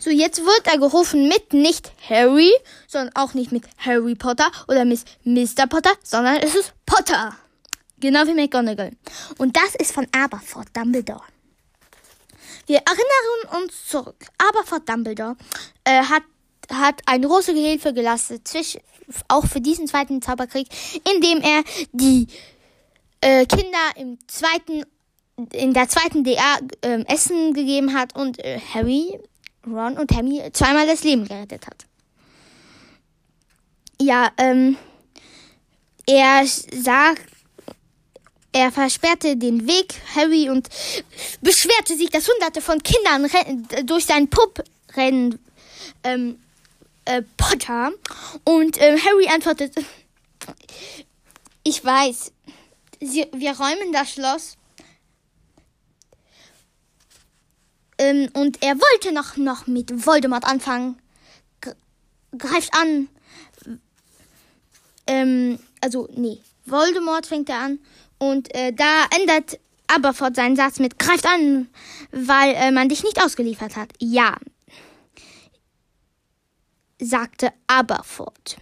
So, 0.00 0.10
jetzt 0.10 0.40
wird 0.40 0.66
er 0.66 0.78
gerufen 0.78 1.28
mit 1.28 1.52
nicht 1.52 1.92
Harry, 2.08 2.50
sondern 2.88 3.14
auch 3.14 3.34
nicht 3.34 3.52
mit 3.52 3.64
Harry 3.78 4.16
Potter 4.16 4.50
oder 4.66 4.84
mit 4.84 5.04
Mr. 5.24 5.68
Potter, 5.68 5.92
sondern 6.02 6.38
es 6.38 6.56
ist 6.56 6.72
Potter. 6.86 7.36
Genau 8.00 8.26
wie 8.26 8.34
McGonagall. 8.34 8.96
Und 9.38 9.56
das 9.56 9.76
ist 9.76 9.92
von 9.92 10.08
Aberford 10.10 10.68
Dumbledore. 10.74 11.22
Wir 12.70 12.82
erinnern 12.86 13.64
uns 13.64 13.88
zurück. 13.88 14.26
Aberford 14.38 14.88
Dumbledore 14.88 15.36
äh, 15.82 16.04
hat 16.04 16.22
hat 16.72 17.02
eine 17.06 17.26
große 17.26 17.50
Hilfe 17.50 17.92
geleistet, 17.92 18.46
zwischen, 18.46 18.80
auch 19.26 19.44
für 19.44 19.60
diesen 19.60 19.88
zweiten 19.88 20.22
Zauberkrieg, 20.22 20.68
indem 21.12 21.40
er 21.40 21.64
die 21.90 22.28
äh, 23.22 23.44
Kinder 23.46 23.90
im 23.96 24.18
zweiten, 24.28 24.84
in 25.52 25.74
der 25.74 25.88
zweiten 25.88 26.22
DA 26.22 26.58
äh, 26.82 27.04
Essen 27.12 27.54
gegeben 27.54 27.92
hat 27.92 28.14
und 28.14 28.38
äh, 28.38 28.60
Harry, 28.72 29.18
Ron 29.66 29.98
und 29.98 30.14
Hermie 30.14 30.40
zweimal 30.52 30.86
das 30.86 31.02
Leben 31.02 31.26
gerettet 31.26 31.66
hat. 31.66 31.86
Ja, 34.00 34.30
ähm, 34.36 34.76
er 36.06 36.46
sagt, 36.46 37.26
er 38.52 38.72
versperrte 38.72 39.36
den 39.36 39.66
Weg, 39.66 39.94
Harry, 40.14 40.50
und 40.50 40.68
beschwerte 41.40 41.96
sich, 41.96 42.10
dass 42.10 42.28
hunderte 42.28 42.60
von 42.60 42.82
Kindern 42.82 43.30
durch 43.84 44.06
seinen 44.06 44.28
Pup 44.28 44.64
rennen 44.96 45.38
ähm, 46.02 46.40
äh, 47.04 47.22
Potter. 47.36 47.92
Und 48.44 48.78
äh, 48.78 48.98
Harry 48.98 49.28
antwortet, 49.28 49.74
ich 51.62 51.84
weiß, 51.84 52.32
Sie, 53.02 53.26
wir 53.32 53.52
räumen 53.52 53.92
das 53.92 54.12
Schloss. 54.12 54.56
Ähm, 57.98 58.28
und 58.34 58.62
er 58.62 58.74
wollte 58.74 59.12
noch, 59.12 59.36
noch 59.36 59.66
mit 59.66 60.06
Voldemort 60.06 60.44
anfangen. 60.44 60.98
Greift 62.36 62.72
an. 62.74 63.08
Ähm, 65.06 65.58
also, 65.80 66.08
nee. 66.14 66.38
Voldemort 66.66 67.26
fängt 67.26 67.48
er 67.48 67.58
an. 67.58 67.78
Und 68.20 68.54
äh, 68.54 68.72
da 68.72 69.06
ändert 69.18 69.58
Aberford 69.88 70.36
seinen 70.36 70.54
Satz 70.54 70.78
mit 70.78 70.98
greift 70.98 71.26
an, 71.26 71.68
weil 72.12 72.54
äh, 72.54 72.70
man 72.70 72.88
dich 72.88 73.02
nicht 73.02 73.20
ausgeliefert 73.20 73.76
hat. 73.76 73.88
Ja, 73.98 74.36
sagte 77.00 77.52
Aberford. 77.66 78.58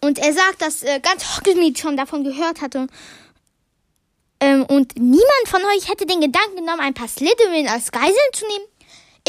Und 0.00 0.18
er 0.18 0.32
sagt, 0.32 0.62
dass 0.62 0.84
äh, 0.84 1.00
ganz 1.00 1.24
Hogsmeade 1.36 1.78
schon 1.78 1.96
davon 1.96 2.22
gehört 2.22 2.60
hatte. 2.60 2.86
Ähm, 4.40 4.64
und 4.66 4.96
niemand 4.96 5.48
von 5.48 5.60
euch 5.64 5.88
hätte 5.88 6.06
den 6.06 6.20
Gedanken 6.20 6.56
genommen, 6.56 6.80
ein 6.80 6.94
paar 6.94 7.08
Slytherin 7.08 7.66
als 7.66 7.90
Geiseln 7.90 8.32
zu 8.32 8.46
nehmen. 8.46 8.64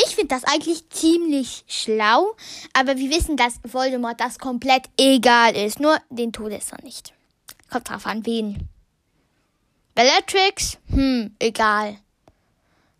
Ich 0.05 0.15
finde 0.15 0.35
das 0.35 0.43
eigentlich 0.43 0.87
ziemlich 0.91 1.63
schlau, 1.67 2.35
aber 2.73 2.97
wir 2.97 3.09
wissen, 3.09 3.35
dass 3.35 3.55
Voldemort 3.63 4.21
das 4.21 4.37
komplett 4.37 4.83
egal 4.97 5.55
ist. 5.55 5.79
Nur 5.79 5.97
den 6.09 6.31
Todesser 6.31 6.77
nicht. 6.83 7.11
Kommt 7.71 7.89
drauf 7.89 8.05
an, 8.05 8.25
wen. 8.25 8.69
Bellatrix? 9.99 10.77
Hm, 10.93 11.31
egal. 11.39 11.97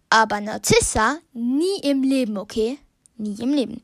Aber 0.10 0.42
Narzissa? 0.42 1.20
Nie 1.32 1.80
im 1.84 2.04
Leben, 2.04 2.36
okay? 2.38 2.78
Nie 3.16 3.42
im 3.42 3.54
Leben. 3.54 3.82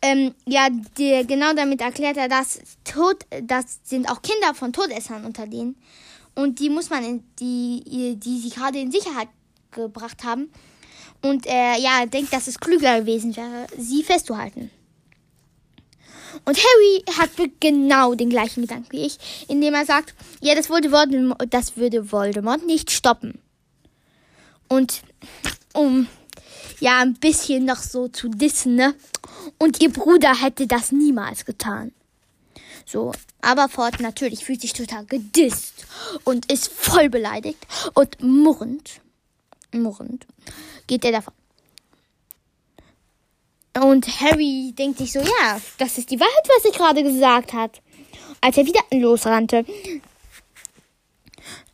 Ähm, 0.00 0.34
ja, 0.46 0.68
die, 0.70 1.26
genau 1.26 1.52
damit 1.52 1.82
erklärt 1.82 2.16
er, 2.16 2.30
dass 2.30 2.58
Tod, 2.84 3.26
das 3.42 3.80
sind 3.84 4.10
auch 4.10 4.22
Kinder 4.22 4.54
von 4.54 4.72
Todessern 4.72 5.26
unter 5.26 5.46
denen. 5.46 5.76
Und 6.34 6.58
die 6.58 6.70
muss 6.70 6.88
man, 6.88 7.04
in, 7.04 7.24
die, 7.38 8.16
die 8.16 8.38
sie 8.38 8.48
gerade 8.48 8.78
in 8.78 8.90
Sicherheit 8.90 9.28
gebracht 9.72 10.24
haben. 10.24 10.50
Und 11.20 11.44
er, 11.44 11.78
ja, 11.78 12.06
denkt, 12.06 12.32
dass 12.32 12.46
es 12.46 12.58
klüger 12.58 13.00
gewesen 13.00 13.36
wäre, 13.36 13.66
sie 13.76 14.02
festzuhalten. 14.02 14.70
Und 16.44 16.56
Harry 16.56 17.04
hat 17.18 17.30
genau 17.60 18.14
den 18.14 18.30
gleichen 18.30 18.62
Gedanken 18.62 18.92
wie 18.92 19.06
ich, 19.06 19.18
indem 19.48 19.74
er 19.74 19.86
sagt, 19.86 20.14
ja, 20.40 20.54
das 20.54 20.70
würde 20.70 20.90
Voldemort, 20.92 21.42
das 21.50 21.76
würde 21.76 22.12
Voldemort 22.12 22.66
nicht 22.66 22.90
stoppen. 22.90 23.40
Und 24.68 25.02
um 25.74 26.06
ja 26.80 26.98
ein 27.00 27.14
bisschen 27.14 27.64
noch 27.64 27.76
so 27.76 28.08
zu 28.08 28.28
dissen, 28.28 28.74
ne? 28.74 28.94
Und 29.58 29.82
ihr 29.82 29.92
Bruder 29.92 30.34
hätte 30.34 30.66
das 30.66 30.92
niemals 30.92 31.44
getan. 31.44 31.92
So, 32.86 33.12
aber 33.40 33.68
Ford 33.68 34.00
natürlich 34.00 34.44
fühlt 34.44 34.60
sich 34.60 34.72
total 34.72 35.04
gedisst 35.06 35.86
und 36.24 36.50
ist 36.50 36.72
voll 36.72 37.08
beleidigt 37.08 37.58
und 37.94 38.20
murrend, 38.22 39.00
murrend 39.72 40.26
geht 40.86 41.04
er 41.04 41.12
davon. 41.12 41.34
Und 43.80 44.06
Harry 44.20 44.74
denkt 44.76 44.98
sich 44.98 45.12
so, 45.12 45.20
ja, 45.20 45.60
das 45.78 45.96
ist 45.98 46.10
die 46.10 46.20
Wahrheit, 46.20 46.48
was 46.56 46.64
ich 46.64 46.76
gerade 46.76 47.02
gesagt 47.02 47.52
hat. 47.52 47.80
Als 48.40 48.56
er 48.58 48.66
wieder 48.66 48.80
losrannte. 48.92 49.64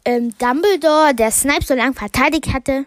Ähm, 0.05 0.33
Dumbledore, 0.39 1.15
der 1.15 1.31
Snipe 1.31 1.65
so 1.65 1.75
lange 1.75 1.95
verteidigt 1.95 2.53
hatte, 2.53 2.87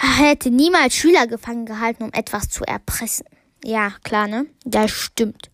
hätte 0.00 0.50
niemals 0.50 0.94
Schüler 0.94 1.26
gefangen 1.26 1.66
gehalten, 1.66 2.04
um 2.04 2.12
etwas 2.12 2.48
zu 2.48 2.64
erpressen. 2.64 3.26
Ja, 3.64 3.92
klar, 4.02 4.28
ne? 4.28 4.46
Das 4.64 4.90
stimmt. 4.90 5.50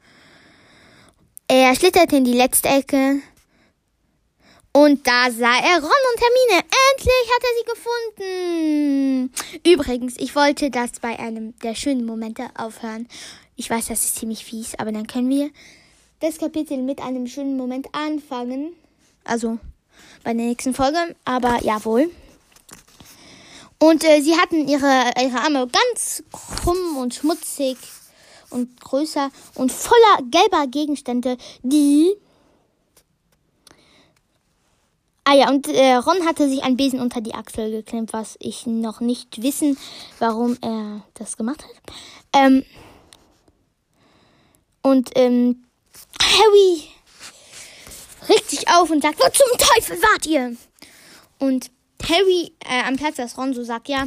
Er 1.49 1.75
schlitterte 1.75 2.17
in 2.17 2.25
die 2.25 2.33
letzte 2.33 2.69
Ecke. 2.69 3.21
Und 4.77 5.07
da 5.07 5.31
sah 5.31 5.57
er 5.57 5.77
Ron 5.77 5.85
und 5.85 6.21
Hermine. 6.21 6.65
Endlich 6.91 7.31
hat 7.33 7.43
er 7.45 7.55
sie 7.59 7.65
gefunden. 8.19 9.33
Übrigens, 9.65 10.17
ich 10.19 10.35
wollte 10.35 10.69
das 10.69 10.99
bei 11.01 11.17
einem 11.17 11.57
der 11.61 11.77
schönen 11.77 12.05
Momente 12.05 12.49
aufhören. 12.57 13.07
Ich 13.55 13.71
weiß, 13.71 13.87
das 13.87 14.05
ist 14.05 14.17
ziemlich 14.17 14.45
fies, 14.45 14.75
aber 14.77 14.91
dann 14.91 15.07
können 15.07 15.31
wir 15.31 15.51
das 16.19 16.39
Kapitel 16.39 16.79
mit 16.79 17.01
einem 17.01 17.29
schönen 17.29 17.57
Moment 17.57 17.87
anfangen. 17.93 18.73
Also 19.23 19.61
bei 20.25 20.35
der 20.35 20.47
nächsten 20.47 20.75
Folge. 20.75 21.15
Aber 21.25 21.63
jawohl. 21.63 22.11
Und 23.79 24.03
äh, 24.03 24.23
sie 24.23 24.37
hatten 24.37 24.67
ihre, 24.67 25.13
ihre 25.23 25.39
Arme 25.39 25.69
ganz 25.69 26.25
krumm 26.33 26.97
und 26.97 27.15
schmutzig 27.15 27.77
und 28.51 28.81
größer 28.81 29.31
und 29.55 29.71
voller 29.71 30.19
gelber 30.31 30.67
Gegenstände, 30.67 31.37
die. 31.63 32.17
Ah 35.25 35.35
ja, 35.35 35.49
und 35.49 35.69
äh, 35.69 35.95
Ron 35.95 36.27
hatte 36.27 36.49
sich 36.49 36.63
ein 36.63 36.77
Besen 36.77 37.01
unter 37.01 37.23
die 37.23 37.35
Achsel 37.35 37.71
geklemmt, 37.71 38.13
was 38.13 38.37
ich 38.41 38.67
noch 38.67 39.01
nicht 39.01 39.43
wissen, 39.43 39.79
warum 40.19 40.59
er 40.61 41.03
das 41.15 41.39
gemacht 41.39 41.65
hat. 41.65 41.95
Ähm, 42.35 42.65
und 44.83 45.11
ähm, 45.15 45.65
Harry 46.21 46.89
regt 48.29 48.51
sich 48.51 48.69
auf 48.69 48.91
und 48.91 49.03
sagt, 49.03 49.19
wo 49.19 49.25
zum 49.31 49.59
Teufel 49.59 49.97
wart 50.03 50.27
ihr? 50.27 50.57
Und 51.39 51.71
Harry 52.07 52.53
äh, 52.61 52.87
am 52.87 52.97
Platz 52.97 53.17
des 53.17 53.39
Ron 53.39 53.55
so 53.55 53.65
sagt, 53.65 53.89
ja, 53.89 54.07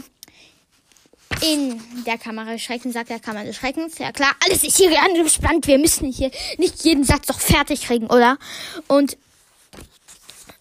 in 1.41 1.81
der 2.05 2.17
Kamera 2.17 2.51
des 2.51 2.61
Schreckens, 2.61 2.93
sagt 2.93 3.09
der 3.09 3.19
Kammer 3.19 3.43
des 3.43 3.55
Schreckens. 3.55 3.97
Ja 3.97 4.11
klar, 4.11 4.31
alles 4.45 4.63
ist 4.63 4.77
hier 4.77 4.91
angespannt. 5.01 5.67
Wir 5.67 5.77
müssen 5.77 6.11
hier 6.11 6.31
nicht 6.57 6.83
jeden 6.83 7.03
Satz 7.03 7.27
doch 7.27 7.39
fertig 7.39 7.81
kriegen, 7.81 8.07
oder? 8.07 8.37
Und, 8.87 9.17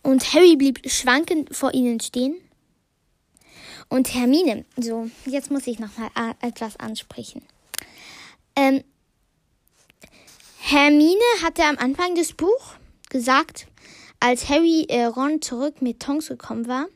und 0.07 0.33
Harry 0.35 0.55
blieb 0.55 0.89
schwankend 0.89 1.55
vor 1.55 1.75
ihnen 1.75 1.99
stehen. 1.99 2.37
Und 3.89 4.15
Hermine, 4.15 4.65
so, 4.77 5.11
jetzt 5.27 5.51
muss 5.51 5.67
ich 5.67 5.81
nochmal 5.81 6.11
etwas 6.41 6.79
ansprechen. 6.79 7.43
Ähm, 8.55 8.85
Hermine 10.59 11.21
hatte 11.43 11.65
am 11.65 11.77
Anfang 11.79 12.15
des 12.15 12.35
Buchs 12.35 12.77
gesagt, 13.09 13.67
als 14.21 14.49
Harry 14.49 14.87
äh, 14.89 15.05
Ron 15.05 15.43
zurück 15.43 15.83
mit 15.83 16.01
Tonks 16.01 16.29
gekommen 16.29 16.69
war, 16.69 16.87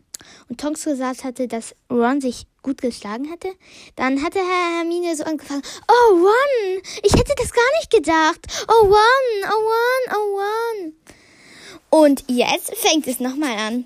und 0.48 0.60
Tonks 0.60 0.84
gesagt 0.84 1.24
hatte, 1.24 1.48
dass 1.48 1.74
Ron 1.90 2.20
sich 2.20 2.46
gut 2.62 2.80
geschlagen 2.80 3.24
hätte, 3.24 3.48
dann 3.96 4.22
hatte 4.22 4.38
Herr 4.38 4.78
Hermine 4.78 5.16
so 5.16 5.24
angefangen, 5.24 5.62
oh 5.88 6.14
Ron, 6.14 6.82
ich 7.02 7.12
hätte 7.14 7.34
das 7.36 7.52
gar 7.52 7.70
nicht 7.78 7.90
gedacht. 7.90 8.40
Oh 8.68 8.84
Ron, 8.84 9.44
oh 9.44 9.70
Ron, 9.70 10.16
oh 10.16 10.38
Ron. 10.38 11.19
Und 11.90 12.24
jetzt 12.28 12.74
fängt 12.76 13.06
es 13.06 13.20
nochmal 13.20 13.56
an. 13.58 13.84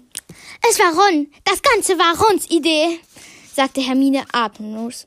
Es 0.69 0.79
war 0.79 0.95
Ron, 0.95 1.33
das 1.45 1.63
Ganze 1.63 1.99
war 1.99 2.19
Rons 2.19 2.51
Idee, 2.51 3.01
sagte 3.55 3.81
Hermine 3.81 4.25
atemlos. 4.33 5.07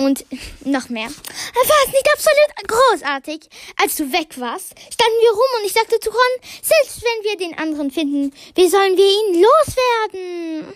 Und 0.00 0.24
noch 0.64 0.88
mehr. 0.90 1.08
War 1.08 1.86
es 1.86 1.92
nicht 1.92 2.08
absolut 2.12 2.68
großartig? 2.68 3.50
Als 3.82 3.96
du 3.96 4.12
weg 4.12 4.38
warst, 4.38 4.70
standen 4.70 5.20
wir 5.22 5.30
rum 5.30 5.58
und 5.58 5.66
ich 5.66 5.72
sagte 5.72 5.98
zu 5.98 6.10
Ron, 6.10 6.50
selbst 6.62 7.02
wenn 7.02 7.24
wir 7.24 7.36
den 7.36 7.58
anderen 7.58 7.90
finden, 7.90 8.32
wie 8.54 8.68
sollen 8.68 8.96
wir 8.96 9.04
ihn 9.04 9.42
loswerden? 9.42 10.74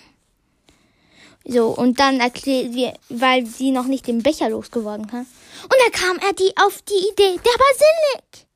So, 1.44 1.68
und 1.68 2.00
dann 2.00 2.18
erklärt 2.18 2.74
wir, 2.74 2.94
weil 3.08 3.46
sie 3.46 3.70
noch 3.70 3.86
nicht 3.86 4.08
den 4.08 4.22
Becher 4.24 4.48
losgeworden 4.48 5.10
hat. 5.12 5.26
Und 5.62 5.76
da 5.86 5.90
kam 5.90 6.18
er 6.18 6.32
die 6.32 6.56
auf 6.56 6.82
die 6.82 7.08
Idee, 7.08 7.36
der 7.36 7.58
Basilik. 7.58 8.46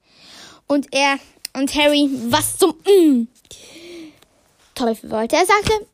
Und 0.67 0.93
er 0.93 1.19
und 1.57 1.75
Harry, 1.75 2.09
was 2.29 2.59
zum 2.59 2.71
mm. 2.85 3.29
Teufel 4.75 5.11
wollte 5.11 5.37
er 5.37 5.47
sagte. 5.47 5.87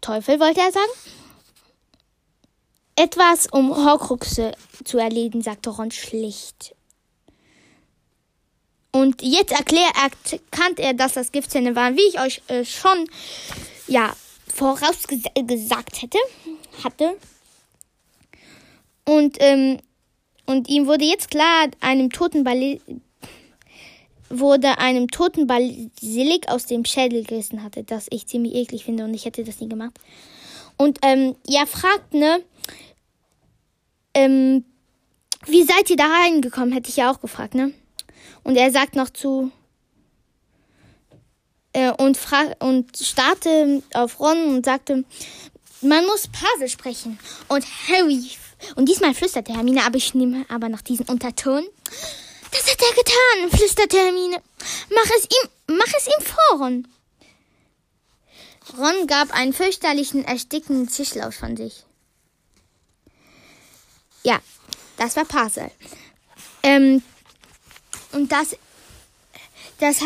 Teufel 0.00 0.38
wollte 0.38 0.60
er 0.60 0.70
sagen. 0.70 0.92
Etwas, 2.94 3.48
um 3.50 3.76
Horcruxe 3.76 4.52
zu 4.84 4.98
erledigen, 4.98 5.42
sagte 5.42 5.70
Ron 5.70 5.90
schlicht. 5.90 6.74
Und 8.92 9.20
jetzt 9.20 9.52
erklärt, 9.52 9.92
erkannt 10.30 10.78
er, 10.78 10.94
dass 10.94 11.14
das 11.14 11.32
Giftzähne 11.32 11.74
waren, 11.74 11.96
wie 11.96 12.08
ich 12.08 12.20
euch 12.20 12.40
äh, 12.46 12.64
schon, 12.64 13.10
ja, 13.88 14.14
vorausgesagt 14.54 16.02
hätte, 16.02 16.18
hatte. 16.82 17.18
Und, 19.04 19.36
ähm, 19.40 19.78
und 20.46 20.68
ihm 20.68 20.86
wurde 20.86 21.04
jetzt 21.04 21.30
klar, 21.30 21.68
einem 21.80 22.10
toten 22.10 22.44
Bali 22.44 22.80
wurde 24.28 24.78
einem 24.78 25.08
toten 25.08 25.46
Basilik 25.46 26.48
aus 26.48 26.66
dem 26.66 26.84
Schädel 26.84 27.24
gerissen 27.24 27.62
hatte, 27.62 27.84
das 27.84 28.06
ich 28.10 28.26
ziemlich 28.26 28.54
eklig 28.54 28.84
finde 28.84 29.04
und 29.04 29.14
ich 29.14 29.24
hätte 29.24 29.44
das 29.44 29.60
nie 29.60 29.68
gemacht. 29.68 29.98
Und 30.76 30.98
ähm, 31.02 31.36
ja, 31.46 31.64
fragt, 31.66 32.12
ne, 32.12 32.42
ähm, 34.14 34.64
wie 35.46 35.62
seid 35.62 35.90
ihr 35.90 35.96
da 35.96 36.06
reingekommen? 36.06 36.72
Hätte 36.72 36.90
ich 36.90 36.96
ja 36.96 37.10
auch 37.10 37.20
gefragt, 37.20 37.54
ne? 37.54 37.72
Und 38.42 38.56
er 38.56 38.70
sagt 38.70 38.96
noch 38.96 39.10
zu 39.10 39.50
äh, 41.72 41.92
und 41.92 42.18
und 42.60 42.96
starrte 42.96 43.82
auf 43.94 44.18
Ron 44.18 44.56
und 44.56 44.64
sagte, 44.64 45.04
man 45.82 46.04
muss 46.06 46.28
Pase 46.28 46.68
sprechen. 46.68 47.18
Und 47.48 47.64
Harry 47.88 48.30
und 48.74 48.88
diesmal 48.88 49.14
flüsterte 49.14 49.54
Hermine, 49.54 49.84
aber 49.84 49.96
ich 49.96 50.14
nehme 50.14 50.44
aber 50.48 50.68
nach 50.68 50.82
diesem 50.82 51.06
Unterton. 51.08 51.64
Das 52.56 52.72
hat 52.72 52.80
er 52.80 52.94
getan, 52.94 53.58
flüsterte 53.58 53.98
Hermine. 53.98 54.42
Mach 54.90 55.10
es 55.16 55.24
ihm, 55.24 55.76
mach 55.76 55.92
es 55.96 56.06
ihm 56.06 56.24
vor, 56.24 56.58
Ron. 56.58 56.88
Ron 58.78 59.06
gab 59.06 59.30
einen 59.32 59.52
fürchterlichen, 59.52 60.24
erstickenden 60.24 60.88
Zischlauf 60.88 61.34
von 61.34 61.56
sich. 61.56 61.84
Ja, 64.22 64.40
das 64.96 65.16
war 65.16 65.24
Parcel. 65.24 65.70
Ähm, 66.62 67.02
und 68.12 68.32
das, 68.32 68.56
das, 69.78 69.98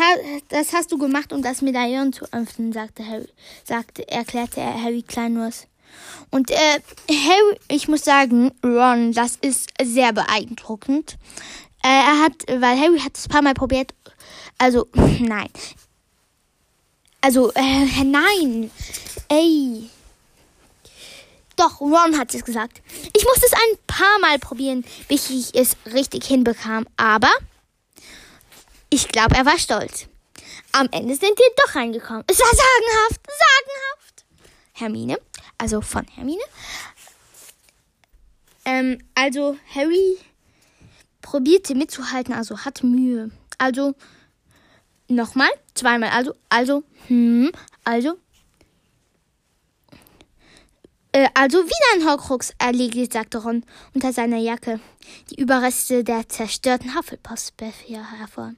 das 0.49 0.73
hast 0.73 0.91
du 0.91 0.97
gemacht, 0.97 1.33
um 1.33 1.41
das 1.41 1.61
Medaillon 1.61 2.11
zu 2.11 2.25
öffnen, 2.33 2.73
sagte 2.73 3.07
Harry, 3.07 3.29
sagte, 3.63 4.07
erklärte 4.07 4.61
Harry 4.61 5.03
kleinlos. 5.03 5.67
Und 6.29 6.51
äh, 6.51 6.81
Harry, 7.09 7.59
ich 7.69 7.87
muss 7.87 8.03
sagen, 8.03 8.51
Ron, 8.63 9.13
das 9.13 9.37
ist 9.37 9.69
sehr 9.81 10.13
beeindruckend. 10.13 11.17
Äh, 11.83 11.87
er 11.87 12.19
hat, 12.19 12.33
weil 12.47 12.79
Harry 12.79 12.99
hat 12.99 13.17
es 13.17 13.25
ein 13.25 13.29
paar 13.29 13.41
Mal 13.41 13.53
probiert. 13.53 13.93
Also, 14.57 14.87
nein. 14.93 15.49
Also, 17.21 17.51
äh, 17.53 18.03
nein. 18.03 18.71
Ey. 19.29 19.89
Doch, 21.55 21.79
Ron 21.79 22.17
hat 22.17 22.33
es 22.33 22.43
gesagt. 22.43 22.81
Ich 23.15 23.23
musste 23.23 23.45
es 23.45 23.53
ein 23.53 23.77
paar 23.85 24.19
Mal 24.19 24.39
probieren, 24.39 24.83
bis 25.07 25.29
ich 25.29 25.53
es 25.53 25.75
richtig 25.93 26.25
hinbekam. 26.25 26.87
Aber 26.97 27.31
ich 28.89 29.07
glaube, 29.07 29.35
er 29.35 29.45
war 29.45 29.57
stolz. 29.57 30.07
Am 30.71 30.87
Ende 30.91 31.15
sind 31.15 31.37
wir 31.37 31.49
doch 31.57 31.75
reingekommen. 31.75 32.23
Es 32.27 32.39
war 32.39 32.47
sagenhaft, 32.47 33.21
sagenhaft. 33.25 34.25
Hermine, 34.73 35.19
also 35.57 35.81
von 35.81 36.05
Hermine. 36.15 36.41
Ähm, 38.65 38.99
also 39.15 39.57
Harry 39.73 40.17
probierte 41.21 41.75
mitzuhalten, 41.75 42.33
also 42.33 42.59
hat 42.59 42.83
Mühe. 42.83 43.31
Also 43.57 43.95
nochmal, 45.07 45.49
zweimal, 45.73 46.09
also, 46.09 46.33
also, 46.49 46.83
hm, 47.07 47.51
also. 47.83 48.17
Äh, 51.11 51.27
also 51.33 51.57
wieder 51.65 51.95
ein 51.95 52.07
Horcrux 52.07 52.53
erledigt, 52.57 53.13
sagte 53.13 53.39
Ron 53.39 53.63
unter 53.93 54.13
seiner 54.13 54.37
Jacke. 54.37 54.79
Die 55.29 55.41
Überreste 55.41 56.03
der 56.03 56.29
zerstörten 56.29 56.95
Hufflepuff-Befehl 56.95 58.03
hervor. 58.19 58.53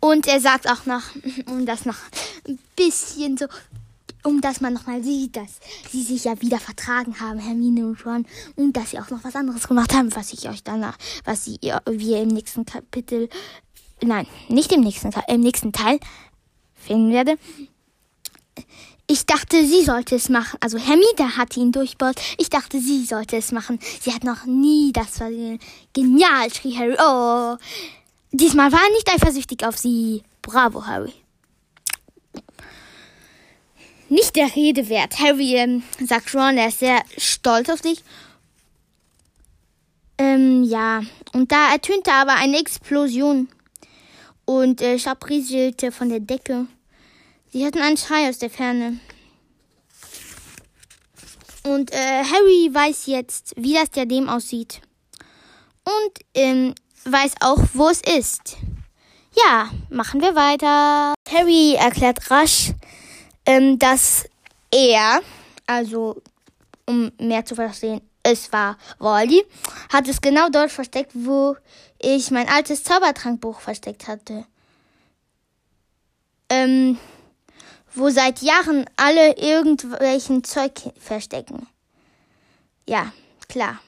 Und 0.00 0.26
er 0.26 0.40
sagt 0.40 0.68
auch 0.68 0.86
noch, 0.86 1.02
um 1.46 1.66
das 1.66 1.86
noch 1.86 1.98
ein 2.46 2.58
bisschen 2.74 3.36
so 3.36 3.46
um 4.26 4.40
dass 4.40 4.60
man 4.60 4.74
nochmal 4.74 5.02
sieht, 5.02 5.36
dass 5.36 5.60
sie 5.90 6.02
sich 6.02 6.24
ja 6.24 6.40
wieder 6.42 6.58
vertragen 6.58 7.20
haben, 7.20 7.38
Hermine 7.38 7.86
und 7.86 8.04
Ron, 8.04 8.26
und 8.56 8.76
dass 8.76 8.90
sie 8.90 8.98
auch 8.98 9.10
noch 9.10 9.24
was 9.24 9.36
anderes 9.36 9.68
gemacht 9.68 9.94
haben, 9.94 10.14
was 10.14 10.32
ich 10.32 10.48
euch 10.48 10.62
danach, 10.62 10.98
was 11.24 11.44
sie 11.44 11.58
wir 11.60 12.20
im 12.20 12.28
nächsten 12.28 12.66
Kapitel, 12.66 13.28
nein, 14.02 14.26
nicht 14.48 14.72
im 14.72 14.80
nächsten, 14.80 15.10
im 15.28 15.40
nächsten 15.40 15.72
Teil 15.72 16.00
finden 16.74 17.12
werde. 17.12 17.38
Ich 19.08 19.24
dachte, 19.24 19.64
sie 19.64 19.84
sollte 19.84 20.16
es 20.16 20.28
machen. 20.28 20.58
Also 20.60 20.78
Hermine 20.78 21.36
hat 21.36 21.56
ihn 21.56 21.70
durchbaut. 21.70 22.16
Ich 22.38 22.50
dachte, 22.50 22.80
sie 22.80 23.04
sollte 23.04 23.36
es 23.36 23.52
machen. 23.52 23.78
Sie 24.00 24.12
hat 24.12 24.24
noch 24.24 24.46
nie 24.46 24.90
das 24.92 25.18
versehen. 25.18 25.60
Genial, 25.92 26.52
schrie 26.52 26.76
Harry. 26.76 26.96
Oh. 26.98 27.56
Diesmal 28.32 28.72
war 28.72 28.80
er 28.82 28.90
nicht 28.90 29.08
eifersüchtig 29.08 29.64
auf 29.64 29.78
sie. 29.78 30.24
Bravo, 30.42 30.84
Harry 30.86 31.14
nicht 34.08 34.36
der 34.36 34.54
Rede 34.54 34.88
wert. 34.88 35.18
Harry 35.18 35.56
ähm, 35.56 35.82
sagt 36.04 36.34
Ron, 36.34 36.58
er 36.58 36.68
ist 36.68 36.80
sehr 36.80 37.02
stolz 37.16 37.68
auf 37.68 37.80
dich. 37.80 38.02
Ähm, 40.18 40.64
ja. 40.64 41.02
Und 41.32 41.52
da 41.52 41.72
ertönte 41.72 42.12
aber 42.12 42.34
eine 42.34 42.58
Explosion. 42.58 43.48
Und 44.44 44.80
äh, 44.80 44.98
Schaub 44.98 45.28
rieselte 45.28 45.90
von 45.90 46.08
der 46.08 46.20
Decke. 46.20 46.66
Sie 47.52 47.64
hörten 47.64 47.80
einen 47.80 47.96
Schrei 47.96 48.28
aus 48.28 48.38
der 48.38 48.50
Ferne. 48.50 49.00
Und 51.64 51.92
äh, 51.92 52.22
Harry 52.22 52.70
weiß 52.72 53.06
jetzt, 53.06 53.54
wie 53.56 53.74
das 53.74 53.90
Diadem 53.90 54.28
aussieht. 54.28 54.80
Und 55.84 56.20
ähm, 56.34 56.74
weiß 57.04 57.34
auch, 57.40 57.58
wo 57.72 57.88
es 57.88 58.02
ist. 58.02 58.56
Ja, 59.44 59.70
machen 59.90 60.20
wir 60.20 60.34
weiter. 60.34 61.14
Harry 61.28 61.74
erklärt 61.74 62.30
rasch, 62.30 62.72
ähm, 63.46 63.78
dass 63.78 64.28
er, 64.70 65.20
also 65.66 66.20
um 66.86 67.10
mehr 67.18 67.44
zu 67.44 67.54
verstehen, 67.54 68.00
es 68.22 68.52
war 68.52 68.76
Wally, 68.98 69.44
hat 69.92 70.08
es 70.08 70.20
genau 70.20 70.48
dort 70.48 70.70
versteckt, 70.70 71.12
wo 71.14 71.56
ich 72.00 72.30
mein 72.30 72.48
altes 72.48 72.82
Zaubertrankbuch 72.82 73.60
versteckt 73.60 74.08
hatte. 74.08 74.44
Ähm, 76.48 76.98
wo 77.94 78.10
seit 78.10 78.42
Jahren 78.42 78.84
alle 78.96 79.36
irgendwelchen 79.36 80.44
Zeug 80.44 80.92
verstecken. 80.98 81.66
Ja, 82.86 83.12
klar. 83.48 83.80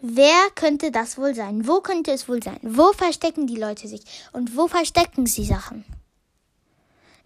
Wer 0.00 0.50
könnte 0.54 0.90
das 0.90 1.18
wohl 1.18 1.34
sein? 1.34 1.66
Wo 1.66 1.80
könnte 1.80 2.12
es 2.12 2.28
wohl 2.28 2.42
sein? 2.42 2.58
Wo 2.62 2.92
verstecken 2.92 3.46
die 3.46 3.56
Leute 3.56 3.88
sich? 3.88 4.02
Und 4.32 4.56
wo 4.56 4.68
verstecken 4.68 5.26
sie 5.26 5.44
Sachen? 5.44 5.84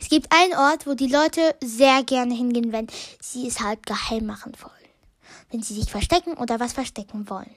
Es 0.00 0.08
gibt 0.08 0.32
einen 0.32 0.54
Ort, 0.54 0.86
wo 0.86 0.94
die 0.94 1.08
Leute 1.08 1.54
sehr 1.60 2.02
gerne 2.02 2.34
hingehen, 2.34 2.72
wenn 2.72 2.88
sie 3.20 3.46
es 3.46 3.60
halt 3.60 3.84
geheim 3.84 4.26
machen 4.26 4.52
wollen. 4.60 4.72
Wenn 5.50 5.62
sie 5.62 5.74
sich 5.74 5.90
verstecken 5.90 6.34
oder 6.34 6.58
was 6.58 6.72
verstecken 6.72 7.28
wollen. 7.28 7.54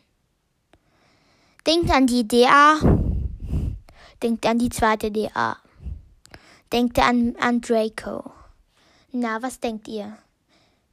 Denkt 1.65 1.89
an 1.91 2.05
die 2.05 2.27
DA. 2.27 2.75
Denkt 4.21 4.45
an 4.45 4.59
die 4.59 4.69
zweite 4.69 5.09
DA. 5.11 5.57
Denkt 6.71 6.99
an, 6.99 7.35
an 7.39 7.61
Draco. 7.61 8.31
Na, 9.11 9.41
was 9.41 9.59
denkt 9.59 9.87
ihr? 9.87 10.17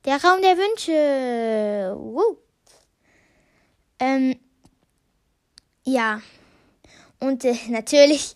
Der 0.04 0.22
Raum 0.22 0.40
der 0.42 0.56
Wünsche. 0.56 1.96
Woo. 1.98 2.36
Ähm, 3.98 4.38
ja. 5.84 6.20
Und 7.20 7.44
äh, 7.44 7.54
natürlich 7.68 8.34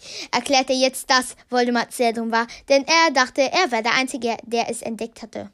er 0.70 0.76
jetzt, 0.76 1.08
dass 1.10 1.36
Voldemort 1.48 1.92
sehr 1.92 2.12
dumm 2.12 2.30
war, 2.30 2.46
denn 2.68 2.84
er 2.86 3.12
dachte, 3.12 3.40
er 3.40 3.72
wäre 3.72 3.82
der 3.82 3.94
Einzige, 3.94 4.36
der 4.44 4.70
es 4.70 4.82
entdeckt 4.82 5.22
hatte. 5.22 5.50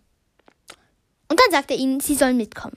Und 1.28 1.38
dann 1.38 1.52
sagt 1.52 1.70
er 1.70 1.76
ihnen, 1.76 2.00
sie 2.00 2.16
sollen 2.16 2.36
mitkommen. 2.36 2.76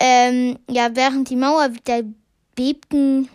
Ähm, 0.00 0.58
ja, 0.68 0.96
während 0.96 1.28
die 1.28 1.36
Mauer 1.36 1.74
wieder 1.74 2.02
bebten, 2.54 3.28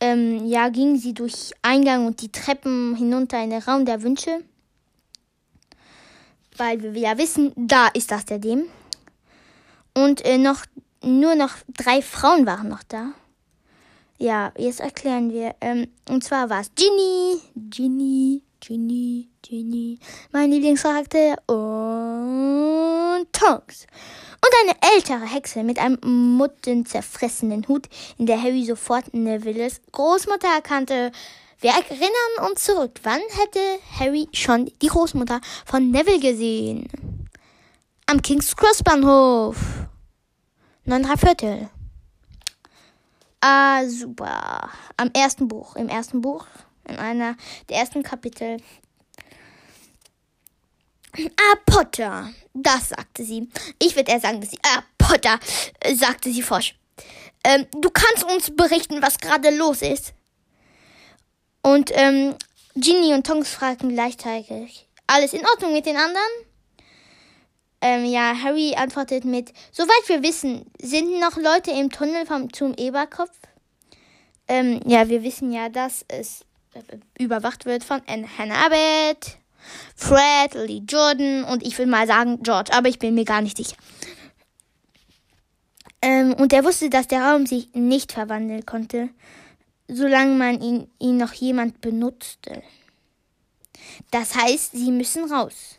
ähm, 0.00 0.46
ja, 0.46 0.70
gingen 0.70 0.98
sie 0.98 1.12
durch 1.12 1.52
Eingang 1.60 2.06
und 2.06 2.22
die 2.22 2.32
Treppen 2.32 2.96
hinunter 2.96 3.42
in 3.42 3.50
den 3.50 3.62
Raum 3.62 3.84
der 3.84 4.02
Wünsche. 4.02 4.42
Weil 6.56 6.82
wir 6.82 7.00
ja 7.00 7.18
wissen, 7.18 7.52
da 7.56 7.88
ist 7.88 8.10
das 8.10 8.24
der 8.24 8.38
Dem. 8.38 8.64
Und 9.94 10.24
äh, 10.24 10.38
noch, 10.38 10.64
nur 11.02 11.34
noch 11.34 11.52
drei 11.68 12.00
Frauen 12.00 12.46
waren 12.46 12.68
noch 12.68 12.82
da. 12.84 13.12
Ja, 14.22 14.52
jetzt 14.58 14.80
erklären 14.80 15.32
wir. 15.32 15.54
Ähm, 15.62 15.88
und 16.10 16.22
zwar 16.22 16.50
war 16.50 16.60
es 16.60 16.70
Ginny, 16.74 17.40
Ginny, 17.70 18.42
Ginny, 18.60 19.30
Ginny, 19.40 19.98
mein 20.30 20.50
Lieblingscharakter 20.50 21.38
und 21.46 23.32
Tonks. 23.32 23.86
Und 24.42 24.52
eine 24.62 24.76
ältere 24.94 25.24
Hexe 25.24 25.62
mit 25.62 25.78
einem 25.78 25.98
muttenzerfressenen 26.36 27.66
Hut, 27.66 27.88
in 28.18 28.26
der 28.26 28.42
Harry 28.42 28.66
sofort 28.66 29.14
Nevilles 29.14 29.80
Großmutter 29.90 30.48
erkannte. 30.48 31.12
Wir 31.60 31.70
erinnern 31.70 32.50
uns 32.50 32.64
zurück. 32.64 33.00
Wann 33.02 33.22
hätte 33.38 33.60
Harry 33.98 34.28
schon 34.34 34.70
die 34.82 34.88
Großmutter 34.88 35.40
von 35.64 35.90
Neville 35.90 36.20
gesehen? 36.20 36.90
Am 38.04 38.20
King's 38.20 38.54
Cross 38.54 38.82
Bahnhof. 38.82 39.56
Neun 40.84 41.04
drei 41.04 41.16
Viertel. 41.16 41.70
Ah, 43.40 43.86
super. 43.86 44.70
Am 44.96 45.10
ersten 45.14 45.48
Buch, 45.48 45.76
im 45.76 45.88
ersten 45.88 46.20
Buch, 46.20 46.46
in 46.86 46.98
einer 46.98 47.36
der 47.68 47.78
ersten 47.78 48.02
Kapitel. 48.02 48.58
Ah, 51.16 51.56
Potter, 51.66 52.30
das 52.54 52.90
sagte 52.90 53.24
sie. 53.24 53.48
Ich 53.78 53.96
würde 53.96 54.12
eher 54.12 54.20
sagen, 54.20 54.40
dass 54.40 54.50
sie, 54.50 54.58
ah, 54.62 54.82
Potter, 54.98 55.40
sagte 55.94 56.30
sie 56.30 56.42
forsch. 56.42 56.76
Ähm, 57.42 57.66
du 57.72 57.90
kannst 57.90 58.24
uns 58.24 58.54
berichten, 58.54 59.00
was 59.00 59.18
gerade 59.18 59.50
los 59.50 59.82
ist. 59.82 60.12
Und 61.62 61.90
ähm, 61.94 62.36
Ginny 62.74 63.14
und 63.14 63.26
Tonks 63.26 63.50
fragten 63.50 63.90
gleichzeitig, 63.90 64.86
alles 65.06 65.32
in 65.32 65.44
Ordnung 65.46 65.72
mit 65.72 65.86
den 65.86 65.96
anderen? 65.96 66.49
Ähm, 67.82 68.04
ja, 68.04 68.34
Harry 68.42 68.74
antwortet 68.76 69.24
mit, 69.24 69.52
soweit 69.72 70.08
wir 70.08 70.22
wissen, 70.22 70.70
sind 70.80 71.18
noch 71.18 71.36
Leute 71.36 71.70
im 71.70 71.90
Tunnel 71.90 72.26
vom, 72.26 72.52
zum 72.52 72.74
Eberkopf. 72.74 73.38
Ähm, 74.48 74.80
ja, 74.84 75.08
wir 75.08 75.22
wissen 75.22 75.52
ja, 75.52 75.68
dass 75.68 76.04
es 76.08 76.44
überwacht 77.18 77.64
wird 77.64 77.82
von 77.84 78.02
Hannah 78.06 78.66
Abbott, 78.66 79.38
Fred, 79.94 80.54
Lee 80.54 80.82
Jordan 80.86 81.44
und 81.44 81.66
ich 81.66 81.78
will 81.78 81.86
mal 81.86 82.06
sagen 82.06 82.42
George, 82.42 82.72
aber 82.72 82.88
ich 82.88 82.98
bin 82.98 83.14
mir 83.14 83.24
gar 83.24 83.40
nicht 83.40 83.56
sicher. 83.56 83.76
Ähm, 86.02 86.34
und 86.34 86.52
er 86.52 86.64
wusste, 86.64 86.90
dass 86.90 87.08
der 87.08 87.22
Raum 87.22 87.46
sich 87.46 87.72
nicht 87.74 88.12
verwandeln 88.12 88.64
konnte, 88.64 89.10
solange 89.88 90.34
man 90.34 90.60
ihn, 90.60 90.90
ihn 90.98 91.16
noch 91.16 91.32
jemand 91.32 91.80
benutzte. 91.80 92.62
Das 94.10 94.34
heißt, 94.34 94.72
sie 94.72 94.92
müssen 94.92 95.30
raus. 95.30 95.78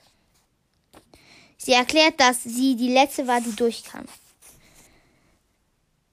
Sie 1.63 1.73
erklärt, 1.73 2.19
dass 2.19 2.43
sie 2.43 2.75
die 2.75 2.91
letzte 2.91 3.27
war, 3.27 3.39
die 3.39 3.55
durchkam. 3.55 4.05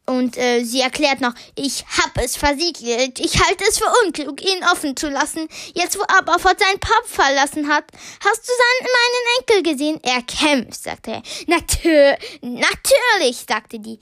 Und 0.04 0.36
äh, 0.36 0.62
sie 0.62 0.80
erklärt 0.80 1.22
noch, 1.22 1.32
ich 1.54 1.86
hab 1.86 2.18
es 2.18 2.36
versiegelt. 2.36 3.18
Ich 3.18 3.42
halte 3.42 3.64
es 3.66 3.78
für 3.78 3.90
unklug, 4.04 4.42
ihn 4.42 4.62
offen 4.64 4.94
zu 4.94 5.08
lassen. 5.08 5.48
Jetzt, 5.72 5.98
wo 5.98 6.02
Aberford 6.02 6.58
seinen 6.60 6.78
Pub 6.80 7.06
verlassen 7.06 7.68
hat. 7.68 7.84
Hast 8.24 8.42
du 8.46 8.52
seinen, 8.52 8.88
meinen 8.98 9.38
Enkel 9.38 9.72
gesehen? 9.72 10.00
Er 10.02 10.22
kämpft, 10.22 10.82
sagte 10.82 11.12
er. 11.12 11.22
Natür 11.46 12.18
natürlich, 12.42 13.44
sagte 13.48 13.78
die, 13.78 13.98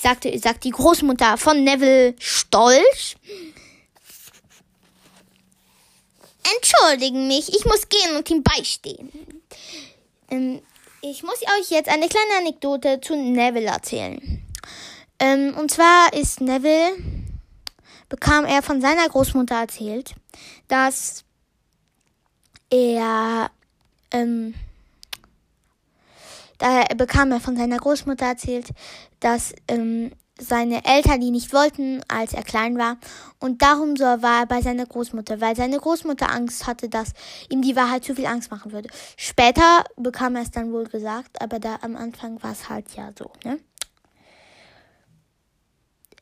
sagte, 0.00 0.36
sagt 0.38 0.64
die 0.64 0.70
Großmutter 0.70 1.38
von 1.38 1.62
Neville 1.62 2.16
stolz. 2.18 3.14
entschuldigen 6.56 7.28
mich, 7.28 7.48
ich 7.54 7.64
muss 7.64 7.88
gehen 7.88 8.16
und 8.16 8.28
ihm 8.30 8.42
beistehen. 8.42 9.12
Ähm, 10.30 10.60
ich 11.00 11.22
muss 11.22 11.40
euch 11.42 11.70
jetzt 11.70 11.88
eine 11.88 12.08
kleine 12.08 12.38
Anekdote 12.38 13.00
zu 13.00 13.14
Neville 13.16 13.66
erzählen. 13.66 14.42
Ähm, 15.18 15.54
und 15.56 15.70
zwar 15.70 16.12
ist 16.12 16.40
Neville, 16.40 16.96
bekam 18.08 18.44
er 18.44 18.62
von 18.62 18.80
seiner 18.80 19.08
Großmutter 19.08 19.56
erzählt, 19.56 20.14
dass 20.68 21.24
er, 22.70 23.50
ähm, 24.10 24.54
da 26.58 26.84
bekam 26.96 27.32
er 27.32 27.40
von 27.40 27.56
seiner 27.56 27.78
Großmutter 27.78 28.26
erzählt, 28.26 28.68
dass 29.20 29.54
ähm, 29.68 30.12
seine 30.40 30.84
Eltern 30.84 31.20
die 31.20 31.30
nicht 31.30 31.52
wollten, 31.52 32.00
als 32.08 32.32
er 32.32 32.42
klein 32.42 32.78
war. 32.78 32.98
Und 33.40 33.62
darum 33.62 33.96
so 33.96 34.04
war 34.04 34.40
er 34.40 34.46
bei 34.46 34.62
seiner 34.62 34.86
Großmutter, 34.86 35.40
weil 35.40 35.56
seine 35.56 35.78
Großmutter 35.78 36.30
Angst 36.30 36.66
hatte, 36.66 36.88
dass 36.88 37.12
ihm 37.48 37.62
die 37.62 37.76
Wahrheit 37.76 38.04
zu 38.04 38.14
viel 38.14 38.26
Angst 38.26 38.50
machen 38.50 38.72
würde. 38.72 38.88
Später 39.16 39.84
bekam 39.96 40.36
er 40.36 40.42
es 40.42 40.50
dann 40.50 40.72
wohl 40.72 40.84
gesagt, 40.84 41.40
aber 41.40 41.58
da 41.58 41.78
am 41.82 41.96
Anfang 41.96 42.42
war 42.42 42.52
es 42.52 42.68
halt 42.68 42.94
ja 42.96 43.10
so, 43.16 43.30
ne? 43.44 43.58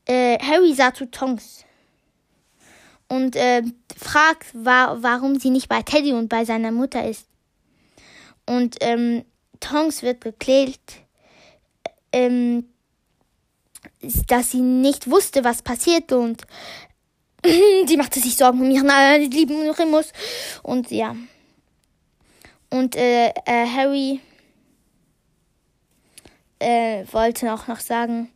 Äh, 0.08 0.38
Harry 0.38 0.72
sah 0.72 0.94
zu 0.94 1.10
Tonks 1.10 1.64
und 3.08 3.34
äh, 3.36 3.62
fragt, 3.96 4.46
wa 4.54 4.96
warum 5.00 5.38
sie 5.38 5.50
nicht 5.50 5.68
bei 5.68 5.82
Teddy 5.82 6.12
und 6.12 6.28
bei 6.28 6.44
seiner 6.44 6.70
Mutter 6.70 7.08
ist. 7.08 7.26
Und 8.46 8.76
ähm, 8.80 9.24
Tonks 9.58 10.02
wird 10.02 10.20
geklärt, 10.20 11.02
ähm, 12.12 12.68
dass 14.26 14.50
sie 14.50 14.60
nicht 14.60 15.10
wusste, 15.10 15.44
was 15.44 15.62
passiert 15.62 16.12
und 16.12 16.42
sie 17.86 17.96
machte 17.96 18.20
sich 18.20 18.36
Sorgen 18.36 18.60
um 18.60 18.70
ihren 18.70 18.88
äh, 18.88 19.18
lieben 19.18 19.70
Remus. 19.70 20.12
Und 20.62 20.90
ja. 20.90 21.14
Und 22.70 22.96
äh, 22.96 23.28
äh, 23.28 23.66
Harry 23.66 24.20
äh, 26.58 27.04
wollte 27.12 27.52
auch 27.52 27.68
noch 27.68 27.80
sagen, 27.80 28.30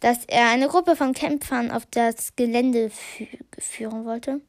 dass 0.00 0.24
er 0.26 0.48
eine 0.48 0.68
Gruppe 0.68 0.96
von 0.96 1.12
Kämpfern 1.12 1.70
auf 1.70 1.86
das 1.86 2.36
Gelände 2.36 2.90
fü 2.90 3.26
führen 3.58 4.04
wollte. 4.04 4.40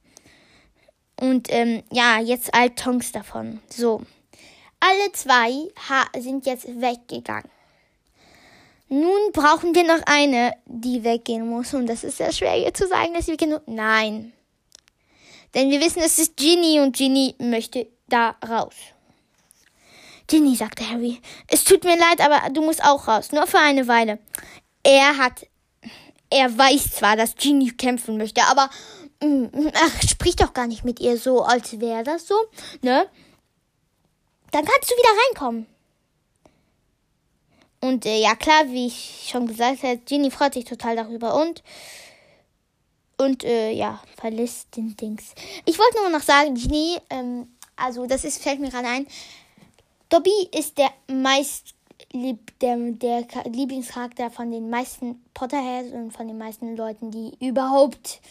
Und 1.20 1.48
ähm, 1.52 1.84
ja, 1.92 2.20
jetzt 2.20 2.54
alt 2.54 2.78
Tonks 2.78 3.12
davon. 3.12 3.60
So. 3.70 4.02
Alle 4.80 5.12
zwei 5.14 5.72
sind 6.20 6.46
jetzt 6.46 6.68
weggegangen. 6.68 7.50
Nun 8.90 9.32
brauchen 9.34 9.76
wir 9.76 9.84
noch 9.84 10.02
eine, 10.06 10.54
die 10.66 11.04
weggehen 11.04 11.48
muss. 11.48 11.74
Und 11.74 11.88
das 11.88 12.04
ist 12.04 12.18
sehr 12.18 12.32
schwer 12.32 12.54
hier 12.54 12.74
zu 12.74 12.88
sagen, 12.88 13.14
dass 13.14 13.26
sie 13.26 13.34
weggehen 13.34 13.52
muss. 13.52 13.62
Nein. 13.66 14.34
Denn 15.54 15.70
wir 15.70 15.82
wissen, 15.82 16.02
es 16.02 16.20
ist 16.20 16.38
Ginny 16.38 16.80
und 16.80 16.96
Ginny 16.96 17.36
möchte 17.40 17.88
da 18.08 18.36
raus. 18.48 18.76
Ginny, 20.28 20.56
sagte 20.56 20.88
Harry, 20.90 21.22
es 21.48 21.64
tut 21.64 21.84
mir 21.84 21.98
leid, 21.98 22.22
aber 22.22 22.50
du 22.50 22.62
musst 22.62 22.84
auch 22.84 23.08
raus. 23.08 23.32
Nur 23.32 23.48
für 23.48 23.60
eine 23.60 23.88
Weile. 23.88 24.20
Er 24.84 25.18
hat, 25.18 25.48
er 26.30 26.58
weiß 26.58 26.92
zwar, 26.92 27.16
dass 27.16 27.36
Ginny 27.36 27.72
kämpfen 27.72 28.18
möchte, 28.18 28.44
aber, 28.44 28.70
mm, 29.22 29.70
ach, 29.74 30.02
sprich 30.08 30.36
doch 30.36 30.54
gar 30.54 30.68
nicht 30.68 30.84
mit 30.84 31.00
ihr 31.00 31.18
so, 31.18 31.44
als 31.44 31.80
wäre 31.80 32.04
das 32.04 32.28
so, 32.28 32.36
ne? 32.82 33.08
Dann 34.52 34.66
kannst 34.66 34.92
du 34.92 34.96
wieder 34.96 35.10
reinkommen. 35.28 35.66
Und 37.80 38.06
äh, 38.06 38.20
ja, 38.20 38.36
klar, 38.36 38.66
wie 38.68 38.88
ich 38.88 39.30
schon 39.32 39.48
gesagt 39.48 39.84
habe, 39.84 39.98
Ginny 39.98 40.32
freut 40.32 40.54
sich 40.54 40.66
total 40.66 40.96
darüber 40.96 41.40
und 41.40 41.64
und 43.20 43.44
äh, 43.44 43.72
ja, 43.72 44.00
verlässt 44.20 44.76
den 44.76 44.96
Dings. 44.96 45.34
Ich 45.66 45.80
wollte 45.80 45.98
nur 46.02 46.10
noch 46.10 46.22
sagen, 46.22 46.54
Ginny, 46.54 46.98
ähm, 47.10 47.48
also 47.76 48.06
das 48.06 48.24
ist, 48.24 48.42
fällt 48.42 48.60
mir 48.60 48.70
gerade 48.70 48.88
ein, 48.88 49.08
Dobby 50.10 50.50
ist 50.56 50.78
der 50.78 50.92
meist 51.08 51.74
lieb, 52.12 52.58
der, 52.60 52.78
der 52.78 53.26
Lieblingscharakter 53.46 54.30
von 54.30 54.52
den 54.52 54.70
meisten 54.70 55.24
Potterheads 55.34 55.92
und 55.92 56.12
von 56.12 56.28
den 56.28 56.38
meisten 56.38 56.78
Leuten, 56.78 57.12
die 57.12 57.34
überhaupt 57.46 58.22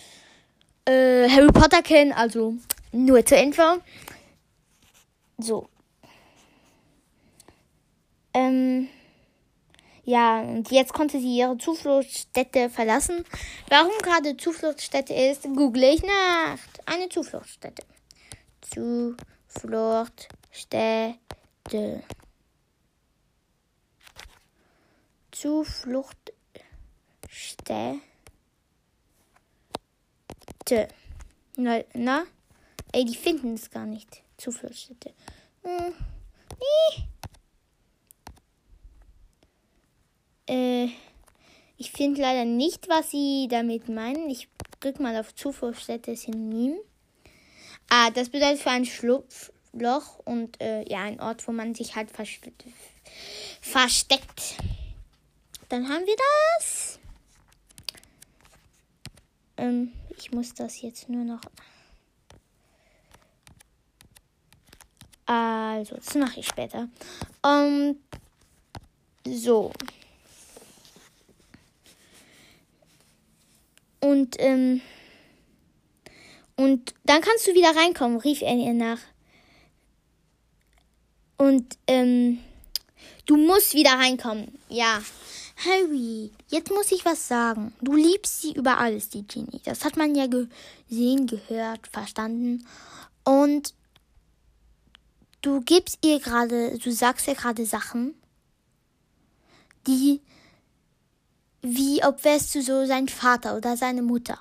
äh, 0.86 1.28
Harry 1.28 1.52
Potter 1.52 1.82
kennen. 1.82 2.12
Also 2.12 2.54
nur 2.92 3.24
zur 3.24 3.38
Info. 3.38 3.78
So. 5.38 5.68
Ähm. 8.32 8.88
Ja, 10.06 10.40
und 10.40 10.70
jetzt 10.70 10.92
konnte 10.92 11.18
sie 11.18 11.36
ihre 11.36 11.58
Zufluchtsstätte 11.58 12.70
verlassen. 12.70 13.24
Warum 13.68 13.90
gerade 13.98 14.36
Zufluchtsstätte 14.36 15.12
ist, 15.12 15.42
google 15.42 15.82
ich 15.82 16.04
nach. 16.04 16.58
Eine 16.86 17.08
Zufluchtsstätte. 17.08 17.82
Zufluchtsstätte. 18.60 21.18
Zufluchtsstätte. 25.32 28.00
Na, 31.56 31.80
na? 31.94 32.26
Ey, 32.92 33.04
die 33.04 33.16
finden 33.16 33.54
es 33.54 33.68
gar 33.68 33.86
nicht. 33.86 34.22
Zufluchtsstätte. 34.36 35.12
Hm. 35.64 35.94
Nee. 36.60 37.15
Äh, 40.46 40.88
ich 41.78 41.90
finde 41.92 42.22
leider 42.22 42.44
nicht, 42.44 42.88
was 42.88 43.10
sie 43.10 43.48
damit 43.50 43.88
meinen. 43.88 44.30
Ich 44.30 44.48
drücke 44.80 45.02
mal 45.02 45.16
auf 45.16 45.34
Zufluchtsstätte 45.34 46.16
Synonym. 46.16 46.76
Ah, 47.88 48.10
das 48.10 48.30
bedeutet 48.30 48.60
für 48.60 48.70
ein 48.70 48.84
Schlupfloch 48.84 50.18
und 50.24 50.60
äh, 50.60 50.88
ja, 50.88 51.02
ein 51.02 51.20
Ort, 51.20 51.46
wo 51.46 51.52
man 51.52 51.74
sich 51.74 51.94
halt 51.94 52.10
versteckt. 52.10 52.64
Dann 55.68 55.88
haben 55.88 56.06
wir 56.06 56.16
das. 56.58 56.98
Ähm, 59.56 59.92
ich 60.16 60.32
muss 60.32 60.54
das 60.54 60.80
jetzt 60.82 61.08
nur 61.08 61.24
noch. 61.24 61.40
Also, 65.26 65.96
das 65.96 66.14
mache 66.14 66.40
ich 66.40 66.46
später. 66.46 66.88
Ähm, 67.44 67.96
so. 69.26 69.72
Und, 74.16 74.36
ähm, 74.38 74.80
und 76.56 76.94
dann 77.04 77.20
kannst 77.20 77.46
du 77.46 77.54
wieder 77.54 77.76
reinkommen, 77.76 78.16
rief 78.18 78.40
er 78.40 78.54
ihr 78.54 78.72
nach. 78.72 79.00
Und, 81.36 81.76
ähm, 81.86 82.38
du 83.26 83.36
musst 83.36 83.74
wieder 83.74 83.90
reinkommen. 83.90 84.58
Ja. 84.70 85.02
Harry, 85.66 86.32
jetzt 86.48 86.70
muss 86.70 86.92
ich 86.92 87.04
was 87.04 87.28
sagen. 87.28 87.74
Du 87.82 87.94
liebst 87.94 88.40
sie 88.40 88.52
über 88.52 88.78
alles, 88.78 89.10
die 89.10 89.26
Ginny. 89.26 89.60
Das 89.64 89.84
hat 89.84 89.98
man 89.98 90.14
ja 90.14 90.26
gesehen, 90.26 91.26
gehört, 91.26 91.86
verstanden. 91.88 92.66
Und 93.22 93.74
du 95.42 95.60
gibst 95.60 95.98
ihr 96.06 96.20
gerade, 96.20 96.78
du 96.78 96.90
sagst 96.90 97.28
ihr 97.28 97.34
gerade 97.34 97.66
Sachen, 97.66 98.14
die 99.86 100.22
wie 101.66 102.04
ob 102.04 102.22
wärst 102.24 102.54
du 102.54 102.62
so 102.62 102.86
sein 102.86 103.08
Vater 103.08 103.56
oder 103.56 103.76
seine 103.76 104.02
Mutter. 104.02 104.38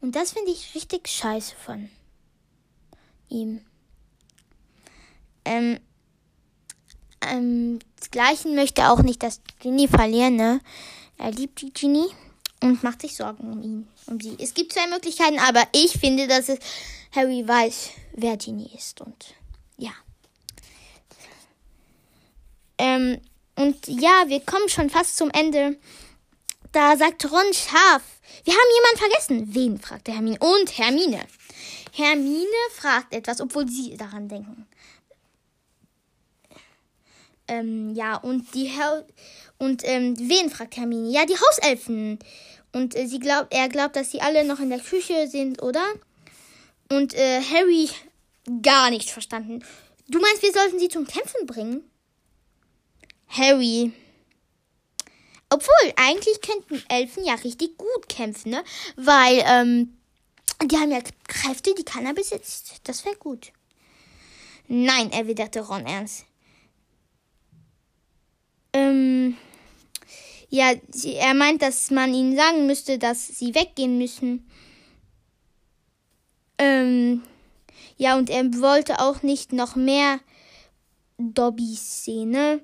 Und 0.00 0.14
das 0.14 0.32
finde 0.32 0.52
ich 0.52 0.74
richtig 0.76 1.08
scheiße 1.08 1.56
von 1.56 1.90
ihm. 3.28 3.60
Ähm, 5.44 5.80
ähm, 7.20 7.80
Gleichen 8.12 8.54
möchte 8.54 8.90
auch 8.90 9.02
nicht, 9.02 9.22
dass 9.24 9.40
Ginny 9.58 9.88
verlieren, 9.88 10.36
ne? 10.36 10.60
Er 11.18 11.32
liebt 11.32 11.60
die 11.60 11.72
Ginny 11.72 12.06
und 12.62 12.84
macht 12.84 13.00
sich 13.00 13.16
Sorgen 13.16 13.52
um 13.52 13.62
ihn, 13.62 13.88
um 14.06 14.20
sie. 14.20 14.36
Es 14.38 14.54
gibt 14.54 14.72
zwei 14.72 14.86
Möglichkeiten, 14.86 15.40
aber 15.40 15.64
ich 15.72 15.92
finde, 15.92 16.28
dass 16.28 16.48
es 16.48 16.60
Harry 17.10 17.46
weiß, 17.46 17.90
wer 18.12 18.36
Ginny 18.36 18.70
ist 18.76 19.00
und 19.00 19.34
ja. 19.78 19.92
Ähm, 22.78 23.20
und 23.56 23.86
ja, 23.88 24.24
wir 24.26 24.40
kommen 24.40 24.68
schon 24.68 24.90
fast 24.90 25.16
zum 25.16 25.30
Ende. 25.30 25.78
Da 26.72 26.96
sagt 26.96 27.24
Ron 27.24 27.52
scharf. 27.52 28.02
Wir 28.44 28.52
haben 28.52 28.74
jemanden 28.74 28.98
vergessen. 28.98 29.54
Wen? 29.54 29.80
fragte 29.80 30.12
Hermine. 30.12 30.38
Und 30.40 30.76
Hermine. 30.76 31.26
Hermine 31.92 32.46
fragt 32.74 33.14
etwas, 33.14 33.40
obwohl 33.40 33.68
sie 33.68 33.96
daran 33.96 34.28
denken. 34.28 34.66
Ähm, 37.48 37.94
ja, 37.94 38.16
und 38.16 38.52
die 38.54 38.66
Her 38.66 39.06
und 39.58 39.82
ähm, 39.84 40.14
wen 40.18 40.50
fragt 40.50 40.76
Hermine? 40.76 41.10
Ja, 41.10 41.24
die 41.24 41.36
Hauselfen. 41.38 42.18
Und 42.72 42.94
äh, 42.94 43.06
sie 43.06 43.20
glaubt, 43.20 43.54
er 43.54 43.68
glaubt, 43.68 43.96
dass 43.96 44.10
sie 44.10 44.20
alle 44.20 44.44
noch 44.44 44.60
in 44.60 44.70
der 44.70 44.80
Küche 44.80 45.28
sind, 45.28 45.62
oder? 45.62 45.84
Und 46.90 47.14
äh, 47.14 47.40
Harry 47.40 47.88
gar 48.62 48.90
nicht 48.90 49.10
verstanden. 49.10 49.64
Du 50.08 50.20
meinst, 50.20 50.42
wir 50.42 50.52
sollten 50.52 50.78
sie 50.78 50.88
zum 50.88 51.06
Kämpfen 51.06 51.46
bringen? 51.46 51.90
Harry. 53.28 53.92
Obwohl, 55.48 55.92
eigentlich 55.96 56.40
könnten 56.40 56.82
Elfen 56.88 57.24
ja 57.24 57.34
richtig 57.34 57.76
gut 57.78 58.08
kämpfen, 58.08 58.50
ne? 58.50 58.64
Weil, 58.96 59.42
ähm, 59.46 59.92
Die 60.70 60.76
haben 60.78 60.90
ja 60.90 61.00
Kräfte, 61.28 61.74
die 61.74 61.84
keiner 61.84 62.14
besitzt. 62.14 62.80
Das 62.84 63.04
wäre 63.04 63.16
gut. 63.16 63.52
Nein, 64.68 65.12
erwiderte 65.12 65.60
Ron 65.60 65.86
ernst. 65.86 66.24
Ähm, 68.72 69.36
ja, 70.48 70.72
sie, 70.90 71.14
er 71.14 71.34
meint, 71.34 71.62
dass 71.62 71.90
man 71.90 72.14
ihnen 72.14 72.36
sagen 72.36 72.66
müsste, 72.66 72.98
dass 72.98 73.26
sie 73.26 73.54
weggehen 73.54 73.98
müssen. 73.98 74.48
Ähm, 76.58 77.22
ja, 77.98 78.16
und 78.16 78.30
er 78.30 78.44
wollte 78.60 79.00
auch 79.00 79.22
nicht 79.22 79.52
noch 79.52 79.76
mehr 79.76 80.20
Dobbys 81.18 82.04
sehen, 82.04 82.30
ne? 82.30 82.60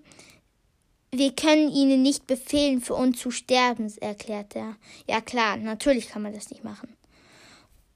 Wir 1.15 1.33
können 1.33 1.71
ihnen 1.71 2.01
nicht 2.01 2.27
befehlen, 2.27 2.81
für 2.81 2.95
uns 2.95 3.21
zu 3.21 3.31
sterben, 3.31 3.93
erklärte 4.01 4.61
er. 4.61 4.77
Ja 5.07 5.21
klar, 5.21 5.59
natürlich 5.59 6.09
kann 6.09 6.23
man 6.23 6.33
das 6.33 6.49
nicht 6.49 6.65
machen. 6.65 6.97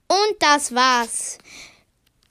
Und 0.07 0.37
das 0.41 0.75
war's. 0.75 1.39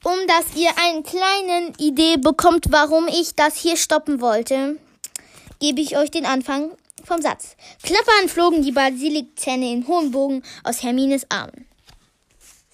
Um 0.04 0.28
dass 0.28 0.56
ihr 0.56 0.70
eine 0.78 1.02
kleine 1.02 1.74
Idee 1.80 2.18
bekommt, 2.18 2.68
warum 2.70 3.08
ich 3.08 3.34
das 3.34 3.58
hier 3.58 3.78
stoppen 3.78 4.22
wollte, 4.22 4.78
gebe 5.60 5.82
ich 5.82 5.98
euch 5.98 6.12
den 6.12 6.28
Anfang 6.28 6.78
vom 7.04 7.20
Satz. 7.20 7.56
Klappern 7.82 8.30
flogen 8.30 8.62
die 8.62 8.72
Basilikzähne 8.72 9.72
in 9.72 9.88
hohem 9.88 10.12
Bogen 10.12 10.44
aus 10.64 10.84
Hermines 10.84 11.26
Armen. 11.32 11.68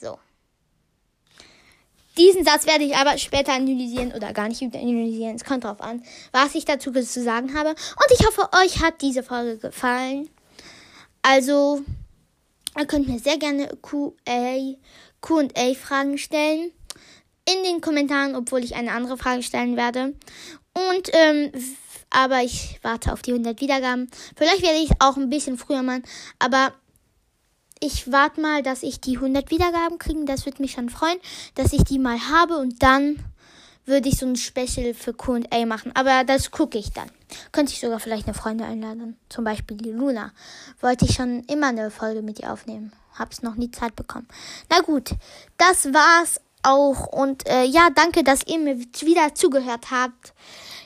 So. 0.01 0.19
Diesen 2.17 2.43
Satz 2.43 2.65
werde 2.65 2.83
ich 2.83 2.95
aber 2.95 3.17
später 3.17 3.53
analysieren 3.53 4.11
oder 4.13 4.33
gar 4.33 4.47
nicht 4.47 4.61
analysieren. 4.61 5.35
Es 5.35 5.45
kommt 5.45 5.63
drauf 5.63 5.79
an, 5.81 6.03
was 6.31 6.55
ich 6.55 6.65
dazu 6.65 6.91
zu 6.91 7.23
sagen 7.23 7.57
habe. 7.57 7.69
Und 7.69 8.11
ich 8.11 8.25
hoffe, 8.25 8.49
euch 8.63 8.81
hat 8.81 9.01
diese 9.01 9.23
Folge 9.23 9.57
gefallen. 9.57 10.29
Also, 11.21 11.81
ihr 12.77 12.85
könnt 12.85 13.07
mir 13.07 13.19
sehr 13.19 13.37
gerne 13.37 13.69
QA, 13.81 14.75
QA 15.21 15.73
Fragen 15.73 16.17
stellen. 16.17 16.71
In 17.49 17.63
den 17.63 17.81
Kommentaren, 17.81 18.35
obwohl 18.35 18.63
ich 18.63 18.75
eine 18.75 18.91
andere 18.91 19.17
Frage 19.17 19.41
stellen 19.41 19.75
werde. 19.75 20.13
Und 20.73 21.09
ähm, 21.13 21.51
aber 22.11 22.43
ich 22.43 22.77
warte 22.83 23.13
auf 23.13 23.21
die 23.21 23.31
100 23.31 23.59
Wiedergaben. 23.61 24.11
Vielleicht 24.35 24.61
werde 24.61 24.79
ich 24.79 24.91
es 24.91 24.95
auch 24.99 25.17
ein 25.17 25.29
bisschen 25.29 25.57
früher 25.57 25.81
machen, 25.81 26.03
aber 26.39 26.73
ich 27.81 28.11
warte 28.11 28.39
mal, 28.39 28.63
dass 28.63 28.83
ich 28.83 29.01
die 29.01 29.17
100 29.17 29.51
Wiedergaben 29.51 29.97
kriege. 29.97 30.23
Das 30.25 30.45
würde 30.45 30.61
mich 30.61 30.73
schon 30.73 30.89
freuen, 30.89 31.19
dass 31.55 31.73
ich 31.73 31.83
die 31.83 31.99
mal 31.99 32.19
habe 32.29 32.57
und 32.57 32.81
dann 32.81 33.23
würde 33.85 34.07
ich 34.07 34.17
so 34.17 34.27
ein 34.27 34.35
Special 34.35 34.93
für 34.93 35.13
Q&A 35.13 35.65
machen. 35.65 35.91
Aber 35.95 36.23
das 36.23 36.51
gucke 36.51 36.77
ich 36.77 36.91
dann. 36.93 37.09
Könnte 37.51 37.73
ich 37.73 37.79
sogar 37.79 37.99
vielleicht 37.99 38.27
eine 38.27 38.35
Freundin 38.35 38.67
einladen. 38.67 39.17
Zum 39.29 39.43
Beispiel 39.43 39.77
die 39.77 39.91
Luna. 39.91 40.31
Wollte 40.79 41.05
ich 41.05 41.15
schon 41.15 41.43
immer 41.45 41.67
eine 41.67 41.89
Folge 41.89 42.21
mit 42.21 42.39
ihr 42.39 42.53
aufnehmen. 42.53 42.93
Hab's 43.17 43.41
noch 43.41 43.55
nie 43.55 43.71
Zeit 43.71 43.95
bekommen. 43.95 44.27
Na 44.69 44.81
gut, 44.81 45.11
das 45.57 45.93
war's 45.93 46.39
auch. 46.63 47.07
Und 47.07 47.47
äh, 47.49 47.63
ja, 47.63 47.89
danke, 47.93 48.23
dass 48.23 48.45
ihr 48.45 48.59
mir 48.59 48.77
wieder 48.77 49.33
zugehört 49.33 49.89
habt. 49.89 50.33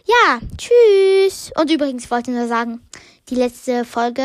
Ja, 0.05 0.39
tschüss. 0.57 1.51
Und 1.59 1.69
übrigens 1.69 2.09
wollte 2.09 2.31
ich 2.31 2.37
nur 2.37 2.47
sagen, 2.47 2.81
die 3.29 3.35
letzte 3.35 3.85
Folge 3.85 4.23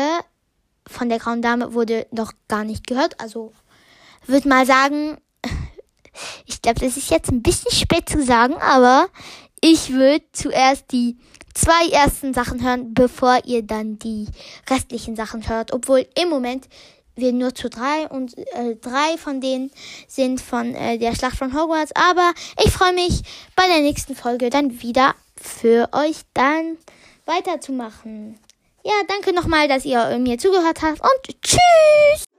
von 0.91 1.09
der 1.09 1.19
Grauen 1.19 1.41
Dame 1.41 1.73
wurde 1.73 2.07
noch 2.11 2.33
gar 2.47 2.63
nicht 2.63 2.87
gehört. 2.87 3.19
Also 3.19 3.53
würde 4.27 4.47
mal 4.47 4.65
sagen, 4.65 5.17
ich 6.45 6.61
glaube, 6.61 6.79
das 6.79 6.97
ist 6.97 7.09
jetzt 7.09 7.31
ein 7.31 7.41
bisschen 7.41 7.71
spät 7.71 8.09
zu 8.09 8.23
sagen, 8.23 8.55
aber 8.55 9.07
ich 9.61 9.93
würde 9.93 10.25
zuerst 10.31 10.91
die 10.91 11.17
zwei 11.53 11.89
ersten 11.89 12.33
Sachen 12.33 12.63
hören, 12.63 12.93
bevor 12.93 13.39
ihr 13.45 13.63
dann 13.63 13.99
die 13.99 14.27
restlichen 14.69 15.15
Sachen 15.15 15.47
hört. 15.47 15.73
Obwohl 15.73 16.07
im 16.19 16.29
Moment 16.29 16.67
wir 17.15 17.33
nur 17.33 17.53
zu 17.53 17.69
drei 17.69 18.07
und 18.07 18.37
äh, 18.37 18.75
drei 18.75 19.17
von 19.17 19.41
denen 19.41 19.71
sind 20.07 20.41
von 20.41 20.73
äh, 20.75 20.97
der 20.97 21.15
Schlacht 21.15 21.37
von 21.37 21.53
Hogwarts. 21.53 21.91
Aber 21.95 22.31
ich 22.63 22.71
freue 22.71 22.93
mich 22.93 23.21
bei 23.55 23.67
der 23.67 23.81
nächsten 23.81 24.15
Folge 24.15 24.49
dann 24.49 24.81
wieder 24.81 25.15
für 25.35 25.89
euch 25.91 26.21
dann 26.33 26.77
weiterzumachen. 27.25 28.39
Ja, 28.83 28.93
danke 29.07 29.33
nochmal, 29.33 29.67
dass 29.67 29.85
ihr 29.85 30.17
mir 30.17 30.37
zugehört 30.37 30.81
habt 30.81 31.01
und 31.01 31.41
tschüss! 31.41 32.30